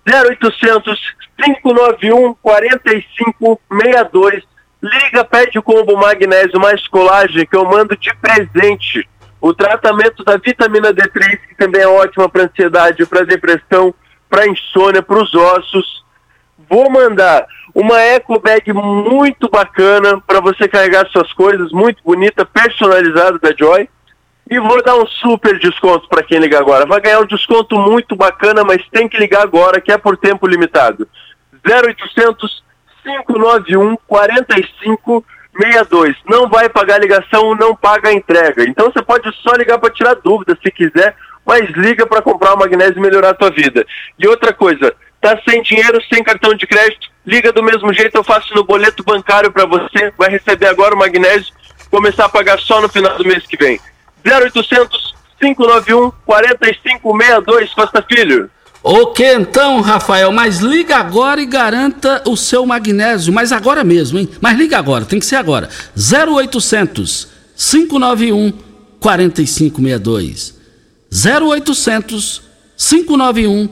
[0.07, 0.97] 0800
[1.37, 4.47] 591 4562
[4.81, 9.07] Liga, pede o combo magnésio mais colágeno que eu mando de presente.
[9.41, 13.93] O tratamento da vitamina D3, que também é ótima para ansiedade, para depressão,
[14.29, 16.05] para insônia, para os ossos.
[16.69, 17.45] Vou mandar
[17.75, 23.89] uma eco bag muito bacana para você carregar suas coisas, muito bonita, personalizada da Joy.
[24.49, 26.85] E vou dar um super desconto para quem ligar agora.
[26.85, 30.47] Vai ganhar um desconto muito bacana, mas tem que ligar agora, que é por tempo
[30.47, 31.07] limitado.
[31.63, 32.63] 0800
[33.03, 36.15] 591 4562.
[36.27, 38.63] Não vai pagar a ligação, não paga a entrega.
[38.63, 42.57] Então você pode só ligar para tirar dúvida se quiser, mas liga para comprar o
[42.57, 43.85] magnésio e melhorar a tua vida.
[44.17, 48.23] E outra coisa, tá sem dinheiro, sem cartão de crédito, liga do mesmo jeito, eu
[48.23, 51.53] faço no boleto bancário para você, vai receber agora o magnésio,
[51.89, 53.79] começar a pagar só no final do mês que vem.
[54.29, 58.49] 0800 591 4562, Costa Filho.
[58.81, 64.29] Ok, então, Rafael, mas liga agora e garanta o seu magnésio, mas agora mesmo, hein?
[64.39, 65.69] Mas liga agora, tem que ser agora.
[65.97, 68.53] 0800 591
[68.99, 70.55] 4562.
[71.11, 72.41] 0800
[72.77, 73.69] 591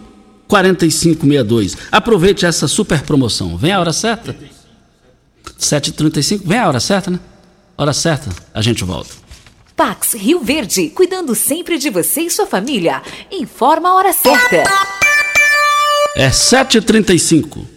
[0.47, 1.77] 4562.
[1.89, 3.57] Aproveite essa super promoção.
[3.57, 4.35] Vem a hora certa?
[5.57, 7.19] 7h35, vem a hora certa, né?
[7.77, 9.26] Hora certa, a gente volta.
[9.77, 12.99] Pax Rio Verde, cuidando sempre de você e sua família.
[13.31, 14.63] Informa a hora certa.
[16.15, 17.76] É 7h35.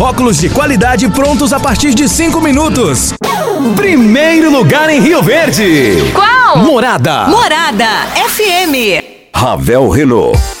[0.01, 3.13] óculos de qualidade prontos a partir de 5 minutos.
[3.75, 6.11] Primeiro lugar em Rio Verde.
[6.13, 6.57] Qual?
[6.57, 7.27] Morada.
[7.27, 9.29] Morada FM.
[9.33, 10.60] Ravel Renault.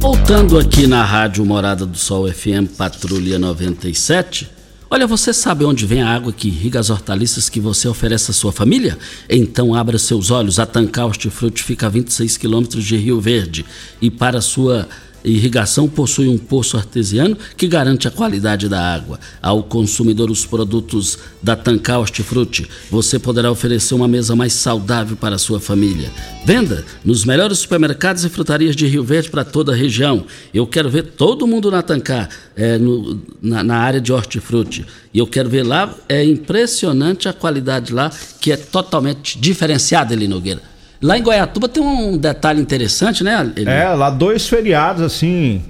[0.00, 4.50] Voltando aqui na Rádio Morada do Sol FM Patrulha 97.
[4.90, 8.34] Olha, você sabe onde vem a água que irriga as hortaliças que você oferece à
[8.34, 8.98] sua família?
[9.30, 10.58] Então abra seus olhos.
[10.58, 13.64] A Tancar Hortifruti fica a 26 quilômetros de Rio Verde.
[14.02, 14.88] E para sua
[15.24, 19.18] irrigação possui um poço artesiano que garante a qualidade da água.
[19.40, 25.36] Ao consumidor os produtos da Tancar Hortifruti, você poderá oferecer uma mesa mais saudável para
[25.36, 26.10] a sua família.
[26.44, 30.24] Venda nos melhores supermercados e frutarias de Rio Verde para toda a região.
[30.52, 34.84] Eu quero ver todo mundo na Tancar, é, no, na, na área de hortifruti.
[35.12, 38.10] E eu quero ver lá, é impressionante a qualidade lá,
[38.40, 40.73] que é totalmente diferenciada, Eli Nogueira.
[41.04, 43.52] Lá em Goiatuba tem um detalhe interessante, né?
[43.54, 43.68] Eli?
[43.68, 45.60] É, lá dois feriados assim,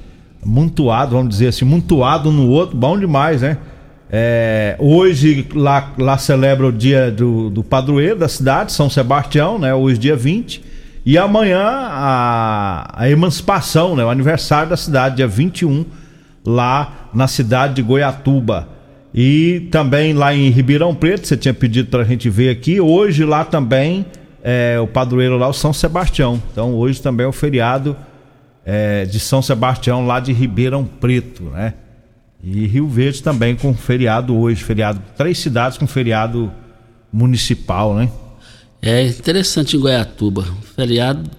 [0.44, 3.58] montuado, vamos dizer assim, montuado no outro, bom demais, né?
[4.08, 9.74] É, hoje lá, lá celebra o dia do, do padroeiro da cidade, São Sebastião, né?
[9.74, 10.62] Hoje dia 20.
[11.04, 14.04] E amanhã a, a emancipação, né?
[14.04, 15.84] O aniversário da cidade, dia 21,
[16.46, 18.68] lá na cidade de Goiatuba.
[19.12, 22.80] E também lá em Ribeirão Preto, você tinha pedido pra gente ver aqui.
[22.80, 24.06] Hoje lá também
[24.46, 26.40] é, o padroeiro lá, o São Sebastião.
[26.52, 27.96] Então hoje também é o feriado
[28.62, 31.72] é, de São Sebastião lá de Ribeirão Preto, né?
[32.42, 36.52] E Rio Verde também com feriado hoje, feriado, três cidades com feriado
[37.10, 38.10] municipal, né?
[38.82, 40.44] É interessante em Goiatuba.
[40.76, 41.30] Feriado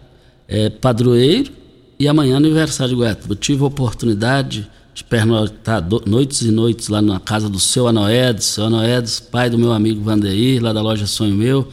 [0.47, 1.51] é padroeiro
[1.99, 3.35] e amanhã aniversário de Goiatuba.
[3.35, 8.45] Tive a oportunidade de pernoitar noites e noites lá na casa do seu Anoedes.
[8.45, 11.67] Seu Anoedes, pai do meu amigo Vandeir, lá da loja Sonho Meu.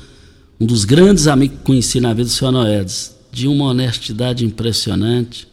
[0.63, 3.17] Um dos grandes amigos que conheci na vida, o seu Anoedes.
[3.33, 5.49] De uma honestidade impressionante.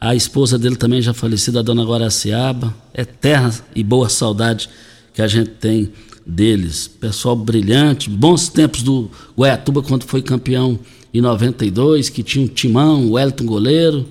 [0.00, 2.74] A esposa dele também já falecida, a dona Guaraciaba.
[2.92, 4.68] Eterna e boa saudade
[5.14, 5.92] que a gente tem
[6.26, 6.88] deles.
[6.88, 10.76] Pessoal brilhante, bons tempos do Goiatuba quando foi campeão
[11.14, 14.08] em 92, que tinha um timão, o Wellington Goleiro,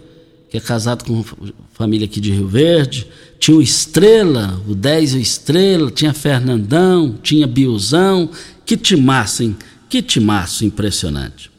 [0.50, 1.26] que é casado com
[1.74, 3.06] família aqui de Rio Verde.
[3.38, 8.30] Tinha o Estrela, o 10 e o Estrela, tinha Fernandão, tinha Biozão.
[8.66, 9.58] Que timaço, hein?
[9.90, 11.50] Que timaço impressionante.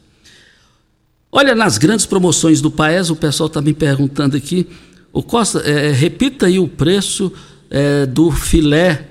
[1.31, 4.67] Olha, nas grandes promoções do Paes, o pessoal está me perguntando aqui,
[5.11, 7.31] O Costa, é, repita aí o preço
[7.69, 9.07] é, do filé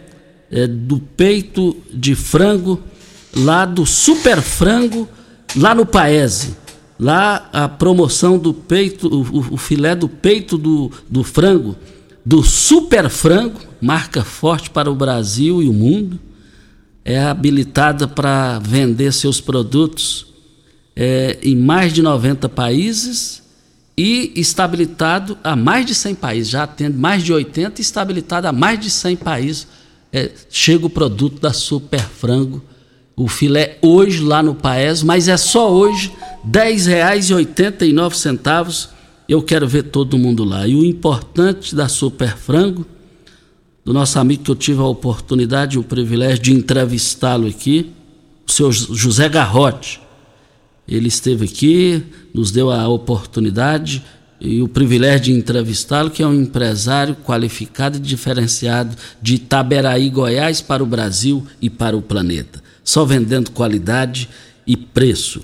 [0.51, 2.81] é, do peito de frango
[3.37, 5.09] lá do Super Frango,
[5.57, 6.57] lá no Paese.
[6.99, 11.77] Lá a promoção do peito, o, o filé do peito do, do frango,
[12.27, 16.19] do Super Frango, marca forte para o Brasil e o mundo,
[17.05, 20.27] é habilitada para vender seus produtos
[20.95, 23.43] é, em mais de 90 países
[23.97, 28.53] e estabilizado a mais de 100 países, já atende mais de 80 e estabilizado a
[28.53, 29.67] mais de 100 países.
[30.13, 32.63] É, chega o produto da Super Frango,
[33.17, 36.13] o filé hoje lá no Paes, mas é só hoje,
[36.45, 38.89] R$ 10,89.
[39.29, 40.67] Eu quero ver todo mundo lá.
[40.67, 42.87] E o importante da Super Frango,
[43.89, 47.91] do nosso amigo que eu tive a oportunidade e o privilégio de entrevistá-lo aqui,
[48.47, 49.99] o seu José Garrote
[50.87, 52.03] ele esteve aqui,
[52.35, 54.05] nos deu a oportunidade
[54.39, 60.61] e o privilégio de entrevistá-lo, que é um empresário qualificado e diferenciado de Itaberaí, Goiás,
[60.61, 62.63] para o Brasil e para o planeta.
[62.85, 64.29] Só vendendo qualidade
[64.67, 65.41] e preço.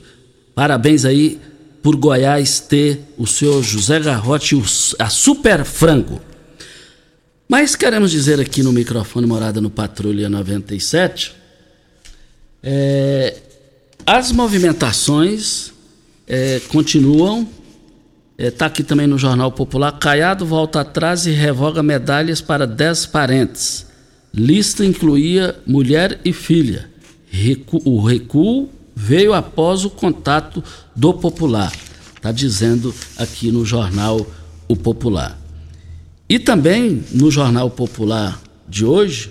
[0.54, 1.40] Parabéns aí
[1.82, 4.62] por Goiás ter o senhor José Garrote,
[4.98, 6.20] a Super Frango.
[7.56, 11.32] Mas queremos dizer aqui no microfone Morada no Patrulha 97,
[12.60, 13.36] é,
[14.04, 15.72] as movimentações
[16.26, 17.48] é, continuam.
[18.36, 19.92] Está é, aqui também no Jornal Popular.
[20.00, 23.86] Caiado volta atrás e revoga medalhas para 10 parentes.
[24.34, 26.90] Lista incluía mulher e filha.
[27.30, 30.60] Recu o recuo veio após o contato
[30.92, 31.72] do Popular.
[32.16, 34.26] Está dizendo aqui no Jornal
[34.66, 35.43] O Popular.
[36.28, 39.30] E também no Jornal Popular de hoje,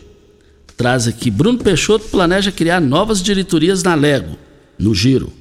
[0.77, 4.37] traz aqui: Bruno Peixoto planeja criar novas diretorias na Lego
[4.77, 5.31] no giro,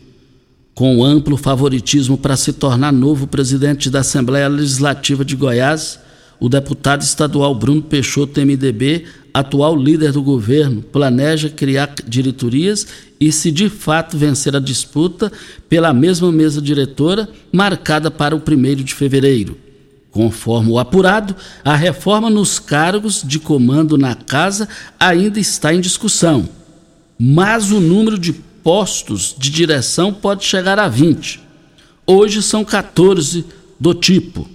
[0.74, 5.98] com amplo favoritismo para se tornar novo presidente da Assembleia Legislativa de Goiás,
[6.40, 12.86] o deputado estadual Bruno Peixoto, MDB, atual líder do governo, planeja criar diretorias
[13.20, 15.30] e, se de fato vencer a disputa,
[15.68, 19.61] pela mesma mesa diretora, marcada para o 1 de fevereiro.
[20.12, 21.34] Conforme o apurado,
[21.64, 24.68] a reforma nos cargos de comando na casa
[25.00, 26.46] ainda está em discussão,
[27.18, 31.40] mas o número de postos de direção pode chegar a 20.
[32.06, 33.46] Hoje são 14
[33.80, 34.46] do tipo.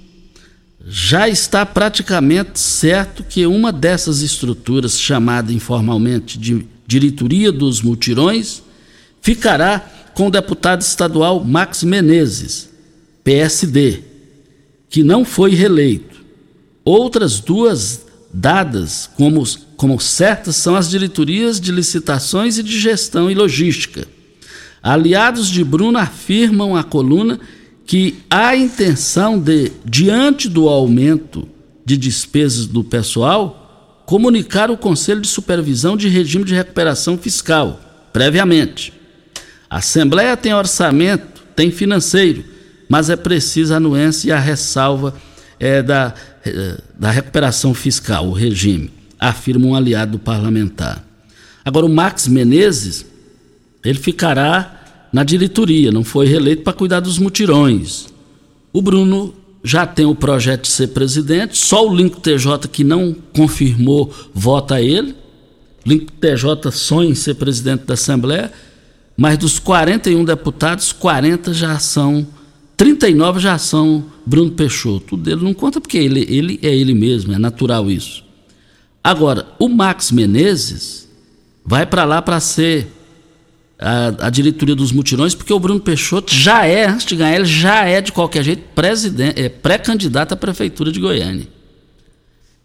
[0.87, 8.61] Já está praticamente certo que uma dessas estruturas, chamada informalmente de Diretoria dos Multirões,
[9.21, 9.79] ficará
[10.13, 12.69] com o deputado estadual Max Menezes,
[13.23, 14.03] PSD,
[14.89, 16.17] que não foi reeleito.
[16.83, 19.43] Outras duas dadas como,
[19.75, 24.07] como certas são as diretorias de licitações e de gestão e logística.
[24.81, 27.39] Aliados de Bruno afirmam à coluna
[27.85, 31.47] que há intenção de, diante do aumento
[31.85, 37.79] de despesas do pessoal, comunicar o Conselho de Supervisão de Regime de Recuperação Fiscal,
[38.11, 38.93] previamente.
[39.69, 42.43] A Assembleia tem orçamento, tem financeiro,
[42.87, 45.13] mas é preciso a anuência e a ressalva
[45.59, 46.13] é, da
[46.47, 51.03] eh, da recuperação fiscal, o regime, afirma um aliado parlamentar.
[51.63, 53.05] Agora, o Max Menezes,
[53.83, 58.07] ele ficará na diretoria, não foi reeleito para cuidar dos mutirões.
[58.71, 59.33] O Bruno
[59.63, 64.81] já tem o projeto de ser presidente, só o Link TJ que não confirmou vota
[64.81, 65.15] ele.
[65.85, 68.51] Link TJ sonha em ser presidente da Assembleia,
[69.17, 72.25] mas dos 41 deputados, 40 já são
[72.77, 75.15] 39 já são Bruno Peixoto.
[75.15, 78.23] O dele não conta porque ele, ele é ele mesmo, é natural isso.
[79.03, 81.09] Agora, o Max Menezes
[81.65, 82.87] vai para lá para ser
[83.79, 87.45] a, a, diretoria dos mutirões, porque o Bruno Peixoto já é, antes de ganhar, ele
[87.45, 91.47] já é de qualquer jeito presidente, é pré-candidato à prefeitura de Goiânia.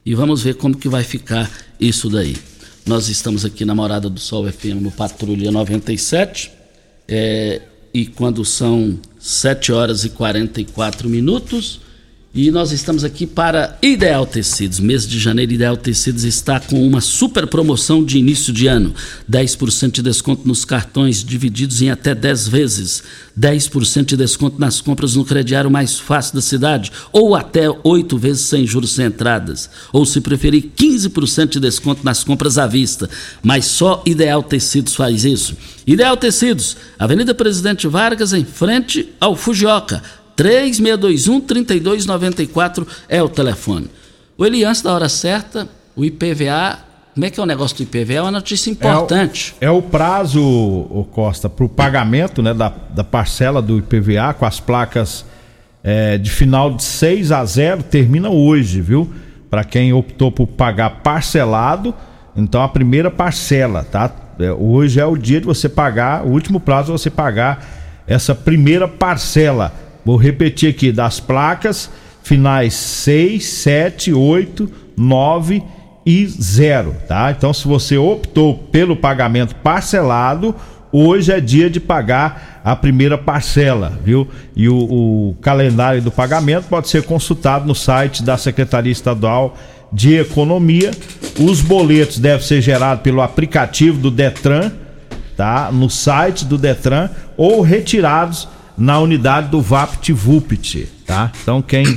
[0.05, 2.37] E vamos ver como que vai ficar isso daí.
[2.85, 6.51] Nós estamos aqui na Morada do Sol FM no Patrulha 97.
[7.07, 7.63] É,
[7.95, 11.81] e quando são 7 horas e 44 minutos.
[12.35, 14.81] E nós estamos aqui para Ideal Tecidos.
[14.81, 18.95] Mês de janeiro, Ideal Tecidos está com uma super promoção de início de ano.
[19.31, 23.03] 10% de desconto nos cartões divididos em até 10 vezes.
[23.39, 26.91] 10% de desconto nas compras no crediário mais fácil da cidade.
[27.13, 29.69] Ou até 8 vezes sem juros sem entradas.
[29.93, 33.11] Ou se preferir, 15% de desconto nas compras à vista.
[33.43, 35.55] Mas só Ideal Tecidos faz isso.
[35.87, 40.03] Ideal Tecidos, Avenida Presidente Vargas, em frente ao Fujioka
[40.37, 43.89] 3621-3294 é o telefone.
[44.37, 46.79] O Eliança, da hora certa, o IPVA.
[47.15, 48.15] Como é que é o negócio do IPVA?
[48.15, 49.55] É uma notícia importante.
[49.61, 53.79] É o, é o prazo, o Costa, para o pagamento né, da, da parcela do
[53.79, 55.25] IPVA com as placas
[55.85, 59.13] é, de final de 6 a 0 termina hoje, viu?
[59.51, 61.95] Para quem optou por pagar parcelado,
[62.35, 64.11] então a primeira parcela, tá?
[64.39, 67.67] É, hoje é o dia de você pagar, o último prazo é você pagar
[68.07, 69.73] essa primeira parcela.
[70.05, 71.91] Vou repetir aqui, das placas
[72.23, 75.63] finais 6, 7, 8, 9
[76.05, 77.31] e 0, tá?
[77.37, 80.55] Então se você optou pelo pagamento parcelado,
[80.91, 84.29] hoje é dia de pagar a primeira parcela, viu?
[84.55, 89.57] E o, o, calendário do pagamento pode ser consultado no site da Secretaria Estadual
[89.93, 90.91] de Economia.
[91.39, 94.73] Os boletos devem ser gerados pelo aplicativo do Detran,
[95.37, 95.71] tá?
[95.73, 101.31] No site do Detran ou retirados na unidade do VaptVupt, tá?
[101.43, 101.97] Então quem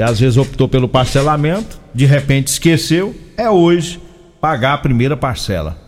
[0.00, 4.00] às vezes optou pelo parcelamento, de repente esqueceu, é hoje
[4.40, 5.85] pagar a primeira parcela.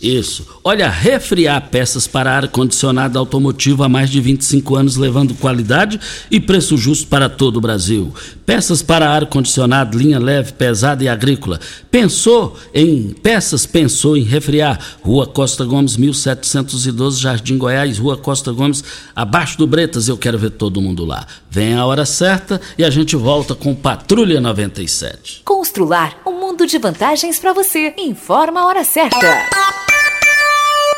[0.00, 0.46] Isso.
[0.62, 6.76] Olha, refriar peças para ar-condicionado automotivo há mais de 25 anos, levando qualidade e preço
[6.76, 8.14] justo para todo o Brasil.
[8.46, 11.58] Peças para ar-condicionado, linha leve, pesada e agrícola.
[11.90, 13.66] Pensou em peças?
[13.66, 14.78] Pensou em refriar.
[15.02, 18.84] Rua Costa Gomes, 1712, Jardim Goiás, Rua Costa Gomes,
[19.16, 20.08] abaixo do Bretas.
[20.08, 21.26] Eu quero ver todo mundo lá.
[21.50, 25.42] Vem a hora certa e a gente volta com Patrulha 97.
[25.44, 27.94] Constrular um mundo de vantagens para você.
[27.98, 29.87] Informa a hora certa.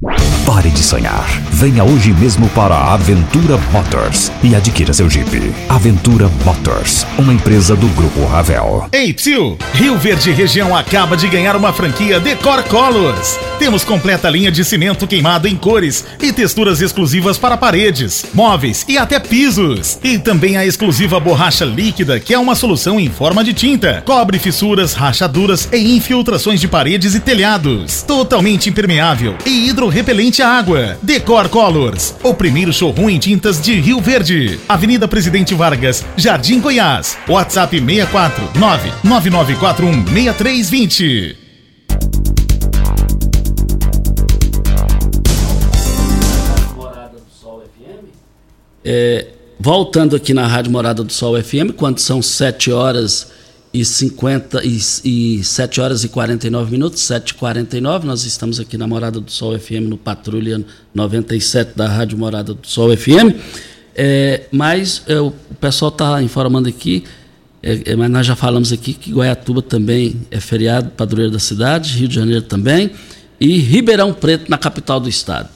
[0.45, 1.27] Pare de sonhar.
[1.51, 5.53] Venha hoje mesmo para a Aventura Motors e adquira seu Jeep.
[5.69, 8.87] Aventura Motors, uma empresa do Grupo Ravel.
[8.91, 9.57] Ei, tio!
[9.73, 13.39] Rio Verde Região acaba de ganhar uma franquia Decor Colors.
[13.59, 18.97] Temos completa linha de cimento queimado em cores e texturas exclusivas para paredes, móveis e
[18.97, 19.99] até pisos.
[20.03, 24.01] E também a exclusiva borracha líquida, que é uma solução em forma de tinta.
[24.03, 28.01] Cobre fissuras, rachaduras e infiltrações de paredes e telhados.
[28.01, 30.99] Totalmente impermeável e hidrorrepelente à água.
[31.01, 34.59] Decor Colors, o primeiro showroom em tintas de Rio Verde.
[34.69, 37.17] Avenida Presidente Vargas, Jardim Goiás.
[37.27, 41.37] WhatsApp 64 99941 6320.
[48.85, 49.27] É,
[49.59, 53.40] voltando aqui na Rádio Morada do Sol FM, quando são 7 horas
[53.73, 58.77] e 50 e, e 7 horas e 49 minutos, 7 e 49 nós estamos aqui
[58.77, 60.63] na Morada do Sol FM, no Patrulha
[60.93, 63.33] 97 da Rádio Morada do Sol FM.
[63.95, 67.03] É, mas é, o pessoal está informando aqui,
[67.63, 71.97] é, é, mas nós já falamos aqui que Goiatuba também é feriado padroeiro da cidade,
[71.97, 72.91] Rio de Janeiro também,
[73.39, 75.49] e Ribeirão Preto, na capital do estado.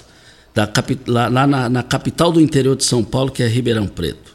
[0.53, 0.69] Da,
[1.07, 4.34] lá, lá na, na capital do interior de São Paulo, que é Ribeirão Preto.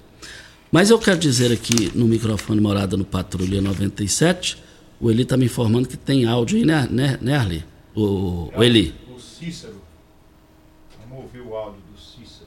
[0.71, 4.57] Mas eu quero dizer aqui no microfone Morada no Patrulha 97,
[5.01, 7.65] o Eli está me informando que tem áudio aí, né, né, né Arli?
[7.95, 8.95] O, o Eli.
[9.15, 9.75] O Cícero.
[11.09, 12.47] Vamos ouvir o áudio do Cícero.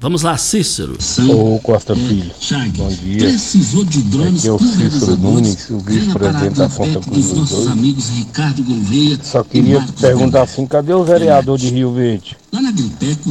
[0.00, 0.96] Vamos lá, Cícero.
[1.30, 2.30] Ô Costa Filho,
[2.76, 3.18] bom dia.
[3.18, 7.66] Precisou de drones Aqui é o Cícero Nunes, o vice-presidente da Santa Cruz dos dois.
[7.68, 9.18] amigos Ricardo Gouveia.
[9.22, 12.34] Só queria perguntar assim, cadê o vereador de Rio Verde?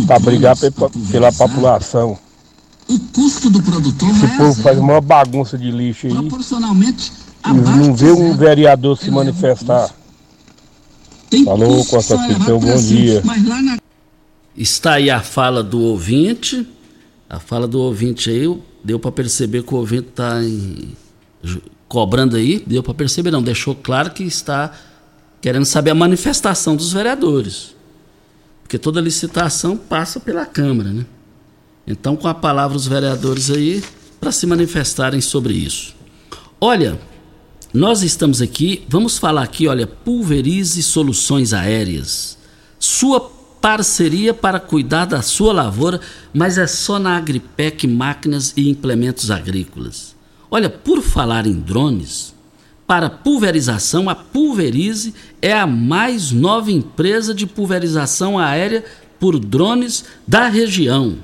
[0.06, 0.72] Pra brigar pe-
[1.12, 2.20] pela população.
[2.94, 6.14] O custo do produtor Esse povo faz uma bagunça de lixo aí.
[6.14, 7.12] proporcionalmente
[7.46, 9.90] E não vê um vereador se manifestar.
[11.46, 13.24] Falou, Costa tenha um bom dia.
[14.56, 16.68] Está aí a fala do ouvinte.
[17.30, 20.36] A fala do ouvinte aí, deu para perceber que o ouvinte está
[21.88, 22.64] cobrando aí.
[22.68, 23.42] Deu para perceber, não.
[23.42, 24.72] Deixou claro que está
[25.42, 27.76] querendo saber a manifestação dos vereadores.
[28.62, 31.06] Porque toda licitação passa pela Câmara, né?
[31.86, 33.84] Então, com a palavra os vereadores aí
[34.20, 35.96] para se manifestarem sobre isso.
[36.60, 37.00] Olha,
[37.74, 42.38] nós estamos aqui, vamos falar aqui, olha, Pulverize Soluções Aéreas.
[42.80, 43.20] Sua
[43.60, 46.00] parceria para cuidar da sua lavoura,
[46.34, 50.16] mas é só na Agripec Máquinas e Implementos Agrícolas.
[50.52, 52.34] Olha, por falar em drones,
[52.86, 58.84] para pulverização, a Pulverize é a mais nova empresa de pulverização aérea
[59.20, 61.18] por drones da região.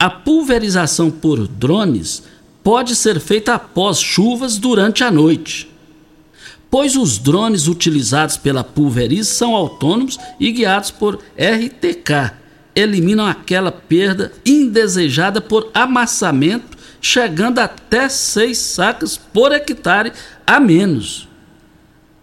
[0.00, 2.22] A pulverização por drones
[2.62, 5.68] pode ser feita após chuvas durante a noite,
[6.70, 12.32] pois os drones utilizados pela Pulverize são autônomos e guiados por RTK.
[12.76, 20.12] Eliminam aquela perda indesejada por amassamento, chegando até 6 sacas por hectare
[20.46, 21.27] a menos.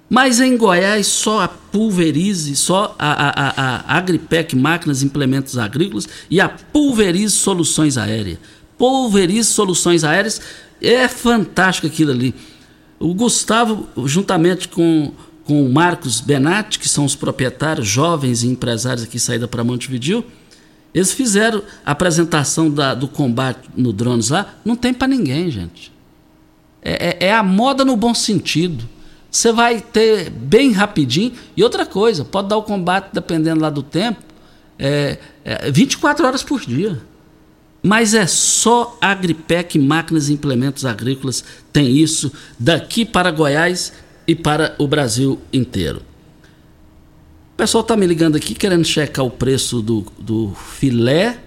[0.10, 5.58] Mas em Goiás, só a Pulverize, só a, a, a, a Agripec Máquinas e Implementos
[5.58, 8.38] Agrícolas e a Pulverize Soluções Aéreas.
[8.78, 10.42] Pulverize Soluções Aéreas
[10.82, 12.36] é fantástico aquilo ali.
[13.00, 15.12] O Gustavo, juntamente com,
[15.44, 20.24] com o Marcos Benatti, que são os proprietários, jovens e empresários aqui saída para Montevideo,
[20.94, 24.56] eles fizeram a apresentação da, do combate no drones lá.
[24.64, 25.92] Não tem para ninguém, gente.
[26.82, 28.88] É, é, é a moda no bom sentido.
[29.36, 31.34] Você vai ter bem rapidinho.
[31.58, 34.22] E outra coisa, pode dar o combate, dependendo lá do tempo,
[34.80, 37.02] é, é 24 horas por dia.
[37.84, 43.92] Mas é só Agripec Máquinas e Implementos Agrícolas tem isso daqui para Goiás
[44.26, 46.02] e para o Brasil inteiro.
[47.54, 51.42] O pessoal está me ligando aqui querendo checar o preço do, do filé,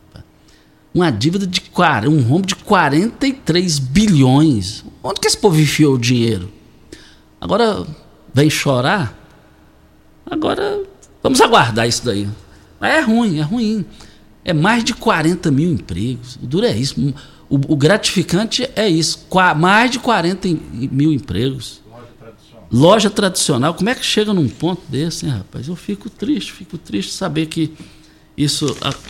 [0.94, 1.62] Uma dívida de
[2.10, 4.86] um rombo de 43 bilhões.
[5.04, 6.50] Onde que esse povo enfiou o dinheiro?
[7.42, 7.86] Agora
[8.34, 9.16] vem chorar?
[10.26, 10.82] Agora
[11.22, 12.28] vamos aguardar isso daí.
[12.82, 13.86] É ruim, é ruim.
[14.46, 16.40] É mais de 40 mil empregos.
[16.42, 17.14] O duro é isso.
[17.50, 19.26] O, o gratificante é isso.
[19.30, 20.60] Qua- mais de 40 em-
[20.92, 21.82] mil empregos.
[22.72, 23.74] Loja tradicional.
[23.74, 25.68] Como é que chega num ponto desse, hein, rapaz?
[25.68, 27.72] Eu fico triste, fico triste saber que
[28.36, 28.66] isso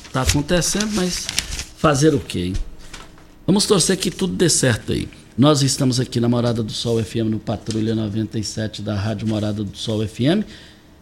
[0.06, 1.26] está acontecendo, mas
[1.78, 2.54] fazer o quê, hein?
[3.48, 5.10] Vamos torcer que tudo dê certo aí.
[5.38, 9.76] Nós estamos aqui na Morada do Sol FM, no Patrulha 97 da Rádio Morada do
[9.78, 10.44] Sol FM.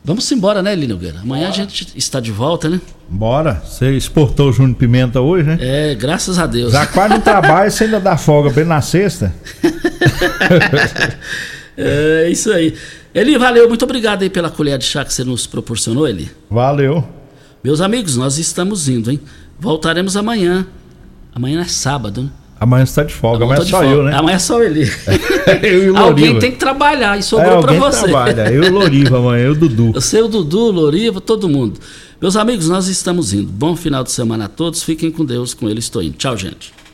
[0.05, 1.19] Vamos embora, né, Lino Nogueira?
[1.19, 2.79] Amanhã a gente está de volta, né?
[3.09, 3.63] Bora.
[3.65, 5.57] Você exportou o Júnior Pimenta hoje, né?
[5.59, 6.71] É, graças a Deus.
[6.73, 9.33] Já quase no trabalho, você ainda dá folga bem na sexta.
[11.77, 12.73] É isso aí.
[13.13, 16.31] Eli, valeu, muito obrigado aí pela colher de chá que você nos proporcionou, Eli.
[16.49, 17.05] Valeu.
[17.61, 19.19] Meus amigos, nós estamos indo, hein?
[19.59, 20.65] Voltaremos amanhã.
[21.33, 22.29] Amanhã é sábado, né?
[22.59, 23.93] Amanhã você tá de folga, amanhã Tô é só folga.
[23.93, 24.15] eu, né?
[24.15, 24.71] Amanhã é só e o
[25.95, 28.03] Alguém tem que trabalhar e É, sobrou pra alguém você.
[28.03, 28.51] trabalha.
[28.51, 29.91] Eu e Loriva amanhã, eu Dudu.
[29.95, 31.79] Você, o Dudu, Loriva, todo mundo.
[32.21, 33.51] Meus amigos, nós estamos indo.
[33.51, 34.81] Bom final de semana a todos.
[34.83, 35.53] Fiquem com Deus.
[35.53, 36.15] Com ele estou indo.
[36.17, 36.73] Tchau, gente.